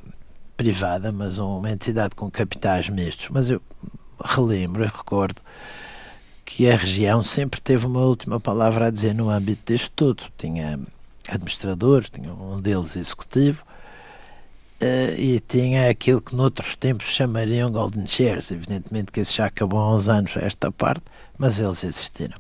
privada, 0.57 1.11
mas 1.11 1.37
uma 1.37 1.71
entidade 1.71 2.15
com 2.15 2.31
capitais 2.31 2.89
mistos. 2.89 3.29
Mas 3.31 3.51
eu 3.51 3.61
relembro 4.25 4.85
e 4.85 4.87
recordo 4.87 5.41
que 6.47 6.71
a 6.71 6.77
região 6.77 7.25
sempre 7.25 7.61
teve 7.61 7.85
uma 7.85 8.01
última 8.01 8.39
palavra 8.39 8.87
a 8.87 8.91
dizer 8.91 9.15
no 9.15 9.29
âmbito 9.29 9.73
deste 9.73 9.91
tudo. 9.91 10.23
Tinha 10.39 10.79
administradores, 11.29 12.09
tinha 12.09 12.33
um 12.33 12.61
deles 12.61 12.95
executivo, 12.95 13.63
uh, 14.81 15.21
e 15.21 15.41
tinha 15.41 15.91
aquilo 15.91 16.21
que 16.21 16.35
noutros 16.37 16.77
tempos 16.77 17.09
chamariam 17.09 17.71
Golden 17.71 18.07
Shares. 18.07 18.53
Evidentemente 18.53 19.11
que 19.11 19.21
isso 19.21 19.35
já 19.35 19.47
acabou 19.47 19.81
há 19.81 19.97
uns 19.97 20.09
anos, 20.09 20.37
esta 20.37 20.71
parte, 20.71 21.03
mas 21.37 21.59
eles 21.59 21.83
existiram. 21.83 22.39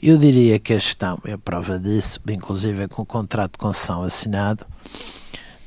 Eu 0.00 0.16
diria 0.16 0.58
que 0.60 0.72
a 0.72 0.78
gestão 0.78 1.18
é 1.24 1.32
a 1.32 1.38
prova 1.38 1.78
disso, 1.78 2.20
inclusive 2.28 2.86
com 2.88 3.02
o 3.02 3.06
contrato 3.06 3.52
de 3.52 3.58
concessão 3.58 4.02
assinado, 4.02 4.64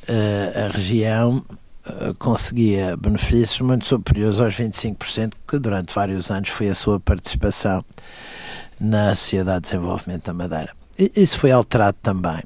uh, 0.07 0.65
a 0.65 0.71
região 0.71 1.43
conseguia 2.17 2.97
benefícios 2.97 3.61
muito 3.61 3.86
superiores 3.86 4.39
aos 4.39 4.55
25%, 4.55 5.33
que 5.47 5.59
durante 5.59 5.93
vários 5.93 6.31
anos 6.31 6.49
foi 6.49 6.69
a 6.69 6.75
sua 6.75 6.99
participação 6.99 7.83
na 8.79 9.15
Sociedade 9.15 9.63
de 9.63 9.71
Desenvolvimento 9.71 10.25
da 10.25 10.33
Madeira. 10.33 10.73
Isso 11.15 11.39
foi 11.39 11.51
alterado 11.51 11.97
também. 12.01 12.41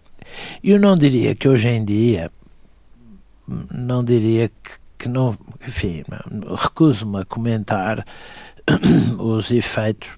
Eu 0.64 0.80
não 0.80 0.98
diria 0.98 1.36
que 1.36 1.48
hoje 1.48 1.68
em 1.68 1.84
dia 1.84 2.32
não 3.72 4.04
diria 4.04 4.50
que, 4.50 4.72
que 4.98 5.10
não, 5.10 5.36
enfim, 5.68 6.04
recuso-me 6.56 7.22
a 7.22 7.26
comentar 7.26 8.06
os 9.18 9.52
efeitos 9.52 10.18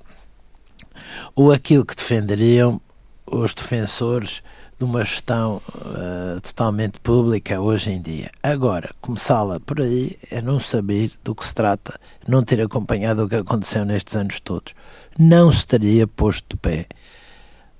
ou 1.35 1.51
aquilo 1.51 1.85
que 1.85 1.95
defenderiam 1.95 2.81
os 3.25 3.53
defensores 3.53 4.43
de 4.81 4.85
uma 4.85 5.03
gestão 5.03 5.61
uh, 5.75 6.41
totalmente 6.41 6.99
pública 7.01 7.61
hoje 7.61 7.91
em 7.91 8.01
dia. 8.01 8.31
Agora, 8.41 8.89
começá-la 8.99 9.59
por 9.59 9.79
aí 9.79 10.17
é 10.31 10.41
não 10.41 10.59
saber 10.59 11.11
do 11.23 11.35
que 11.35 11.45
se 11.45 11.53
trata, 11.53 11.99
não 12.27 12.41
ter 12.41 12.59
acompanhado 12.59 13.23
o 13.23 13.29
que 13.29 13.35
aconteceu 13.35 13.85
nestes 13.85 14.15
anos 14.15 14.39
todos. 14.39 14.73
Não 15.19 15.51
se 15.51 15.67
teria 15.67 16.07
posto 16.07 16.45
de 16.49 16.57
pé 16.57 16.87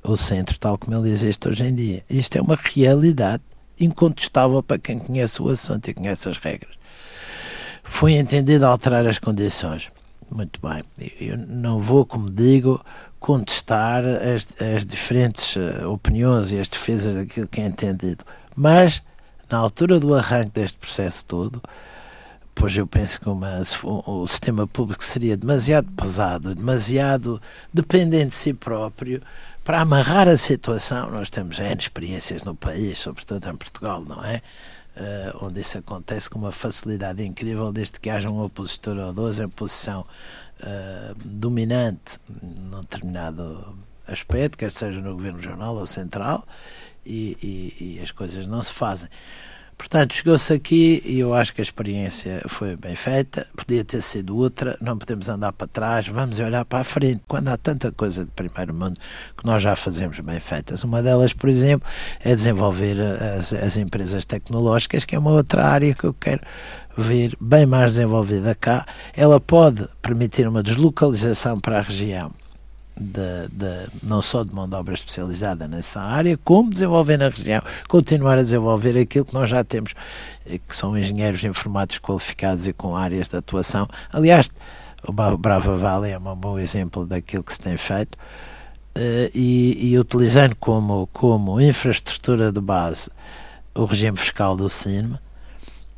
o 0.04 0.16
centro 0.16 0.60
tal 0.60 0.78
como 0.78 0.96
ele 0.96 1.10
existe 1.10 1.50
hoje 1.50 1.64
em 1.64 1.74
dia. 1.74 2.06
Isto 2.08 2.38
é 2.38 2.42
uma 2.42 2.56
realidade 2.56 3.42
incontestável 3.80 4.62
para 4.62 4.78
quem 4.78 5.00
conhece 5.00 5.42
o 5.42 5.50
assunto 5.50 5.88
e 5.88 5.96
conhece 5.96 6.30
as 6.30 6.38
regras. 6.38 6.76
Foi 7.84 8.14
entendido 8.14 8.68
alterar 8.68 9.08
as 9.08 9.18
condições. 9.18 9.90
Muito 10.30 10.60
bem. 10.62 10.84
Eu 11.20 11.36
não 11.36 11.80
vou, 11.80 12.06
como 12.06 12.30
digo, 12.30 12.80
contestar 13.22 14.04
as, 14.04 14.48
as 14.60 14.84
diferentes 14.84 15.56
uh, 15.56 15.88
opiniões 15.88 16.52
e 16.52 16.60
as 16.60 16.68
defesas 16.68 17.16
daquilo 17.16 17.48
que 17.48 17.62
é 17.62 17.66
entendido. 17.66 18.26
Mas, 18.56 19.02
na 19.48 19.60
altura 19.60 20.00
do 20.00 20.16
arranque 20.16 20.60
deste 20.60 20.80
processo 20.80 21.24
todo, 21.28 21.62
pois 22.56 22.76
eu 22.76 22.88
penso 22.88 23.22
que 23.22 23.30
uma, 23.30 23.62
o 24.08 24.28
sistema 24.28 24.66
público 24.66 25.04
seria 25.04 25.38
demasiado 25.38 25.88
pesado, 25.92 26.56
demasiado 26.56 27.40
dependente 27.72 28.30
de 28.30 28.36
si 28.36 28.54
próprio 28.56 29.22
para 29.64 29.82
amarrar 29.82 30.28
a 30.28 30.36
situação, 30.36 31.12
nós 31.12 31.30
temos 31.30 31.60
N 31.60 31.76
experiências 31.80 32.44
no 32.44 32.56
país, 32.56 32.98
sobretudo 32.98 33.48
em 33.48 33.56
Portugal, 33.56 34.02
não 34.02 34.26
é? 34.26 34.42
Uh, 34.98 35.46
onde 35.46 35.62
isso 35.62 35.78
acontece 35.78 36.28
com 36.28 36.40
uma 36.40 36.52
facilidade 36.52 37.24
incrível, 37.24 37.72
desde 37.72 38.00
que 38.00 38.10
haja 38.10 38.30
um 38.30 38.44
opositor 38.44 38.98
ou 38.98 39.14
dois 39.14 39.40
em 39.40 39.48
posição 39.48 40.06
uh, 40.62 41.16
dominante 41.24 42.20
num 42.42 42.82
determinado 42.82 43.76
aspecto, 44.08 44.58
quer 44.58 44.72
seja 44.72 45.00
no 45.02 45.14
governo 45.14 45.40
regional 45.40 45.76
ou 45.76 45.86
central, 45.86 46.46
e, 47.06 47.38
e, 47.42 47.98
e 47.98 48.00
as 48.02 48.12
coisas 48.12 48.46
não 48.48 48.62
se 48.62 48.74
fazem. 48.74 49.10
Portanto, 49.82 50.14
chegou-se 50.14 50.54
aqui 50.54 51.02
e 51.04 51.20
eu 51.20 51.34
acho 51.34 51.56
que 51.56 51.60
a 51.60 51.64
experiência 51.64 52.44
foi 52.48 52.76
bem 52.76 52.96
feita, 52.96 53.48
podia 53.58 53.84
ter 53.84 54.04
sido 54.04 54.38
outra, 54.38 54.78
não 54.80 54.96
podemos 54.96 55.28
andar 55.28 55.52
para 55.52 55.66
trás, 55.66 56.08
vamos 56.08 56.38
olhar 56.38 56.64
para 56.66 56.82
a 56.82 56.84
frente, 56.84 57.24
quando 57.28 57.48
há 57.48 57.58
tanta 57.58 57.92
coisa 57.92 58.24
de 58.24 58.30
primeiro 58.30 58.76
mundo 58.76 59.00
que 59.36 59.44
nós 59.44 59.64
já 59.64 59.76
fazemos 59.76 60.20
bem 60.20 60.40
feitas. 60.40 60.84
Uma 60.84 61.02
delas, 61.02 61.34
por 61.34 61.50
exemplo, 61.50 61.90
é 62.24 62.36
desenvolver 62.36 62.96
as, 63.02 63.54
as 63.54 63.76
empresas 63.76 64.24
tecnológicas, 64.24 65.04
que 65.04 65.16
é 65.16 65.20
uma 65.20 65.32
outra 65.32 65.66
área 65.66 65.96
que 65.96 66.04
eu 66.04 66.14
quero 66.14 66.42
ver 66.96 67.36
bem 67.42 67.66
mais 67.66 67.96
desenvolvida 67.96 68.54
cá. 68.54 68.86
Ela 69.16 69.40
pode 69.40 69.90
permitir 70.00 70.48
uma 70.48 70.62
deslocalização 70.62 71.60
para 71.60 71.80
a 71.80 71.82
região 71.82 72.32
de, 73.02 73.48
de, 73.52 73.90
não 74.04 74.22
só 74.22 74.44
de 74.44 74.54
mão 74.54 74.70
de 74.70 74.76
obra 74.76 74.94
especializada 74.94 75.68
nessa 75.68 76.02
área, 76.02 76.38
como 76.44 76.70
desenvolver 76.70 77.18
na 77.18 77.30
região, 77.30 77.62
continuar 77.90 78.38
a 78.38 78.44
desenvolver 78.44 78.98
aquilo 78.98 79.26
que 79.26 79.34
nós 79.34 79.50
já 79.50 79.64
temos, 79.64 79.94
eh, 80.46 80.60
que 80.60 80.76
são 80.76 80.98
engenheiros 80.98 81.44
informáticos 81.44 82.00
qualificados 82.00 82.68
e 82.68 82.74
com 82.74 82.96
áreas 82.96 83.28
de 83.28 83.36
atuação. 83.36 83.88
Aliás, 84.14 84.50
o 85.08 85.12
Brava 85.12 85.78
Valley 85.78 86.12
é 86.12 86.20
um 86.20 86.36
bom 86.36 86.60
exemplo 86.60 87.06
daquilo 87.06 87.44
que 87.44 87.54
se 87.54 87.60
tem 87.60 87.78
feito. 87.78 88.18
Uh, 88.94 89.32
e, 89.34 89.94
e, 89.94 89.98
utilizando 89.98 90.54
como, 90.58 91.08
como 91.14 91.62
infraestrutura 91.62 92.52
de 92.52 92.60
base 92.60 93.10
o 93.74 93.86
regime 93.86 94.18
fiscal 94.18 94.58
do 94.58 94.70
CINME, 94.70 95.18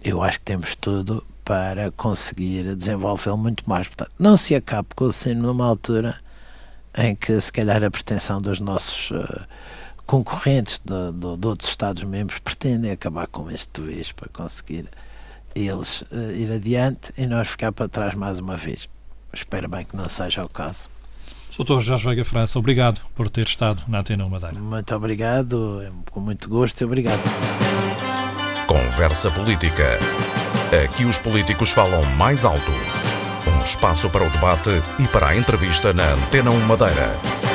eu 0.03 0.21
acho 0.21 0.37
que 0.37 0.45
temos 0.45 0.75
tudo 0.75 1.25
para 1.43 1.91
conseguir 1.91 2.75
desenvolvê-lo 2.75 3.37
muito 3.37 3.67
mais. 3.67 3.87
Portanto, 3.87 4.11
não 4.19 4.37
se 4.37 4.53
acabe 4.53 4.89
com 4.95 5.05
o 5.05 5.11
CINME 5.11 5.41
numa 5.41 5.65
altura 5.65 6.15
em 6.97 7.15
que 7.15 7.39
se 7.39 7.51
calhar 7.51 7.83
a 7.83 7.89
pretensão 7.89 8.41
dos 8.41 8.59
nossos 8.59 9.11
uh, 9.11 9.41
concorrentes 10.05 10.79
de, 10.83 11.11
de, 11.11 11.37
de, 11.37 11.47
outros 11.47 11.69
Estados-membros 11.69 12.39
pretendem 12.39 12.91
acabar 12.91 13.27
com 13.27 13.49
este 13.49 13.81
vez 13.81 14.11
para 14.11 14.29
conseguir 14.29 14.87
eles 15.55 16.01
uh, 16.03 16.31
ir 16.35 16.51
adiante 16.51 17.13
e 17.17 17.25
nós 17.25 17.47
ficar 17.47 17.71
para 17.71 17.87
trás 17.87 18.13
mais 18.13 18.39
uma 18.39 18.57
vez. 18.57 18.87
Espero 19.33 19.67
bem 19.67 19.85
que 19.85 19.95
não 19.95 20.07
seja 20.07 20.43
o 20.45 20.49
caso. 20.49 20.89
Doutor 21.55 21.81
Jorge 21.81 22.05
Veiga 22.05 22.25
França, 22.25 22.57
obrigado 22.57 23.01
por 23.13 23.29
ter 23.29 23.45
estado 23.45 23.81
na 23.87 23.99
Antena 23.99 24.27
Madeira. 24.27 24.57
Muito 24.57 24.95
obrigado, 24.95 25.83
com 26.11 26.19
muito 26.19 26.49
gosto 26.49 26.81
e 26.81 26.85
obrigado. 26.85 27.21
Conversa 28.65 29.29
Política. 29.29 29.99
Aqui 30.83 31.05
os 31.05 31.19
políticos 31.19 31.69
falam 31.69 32.01
mais 32.17 32.43
alto. 32.43 32.71
Um 33.45 33.57
espaço 33.63 34.09
para 34.09 34.23
o 34.23 34.29
debate 34.29 34.69
e 34.99 35.07
para 35.07 35.29
a 35.29 35.35
entrevista 35.35 35.93
na 35.93 36.13
Antena 36.13 36.51
1 36.51 36.59
Madeira. 36.61 37.52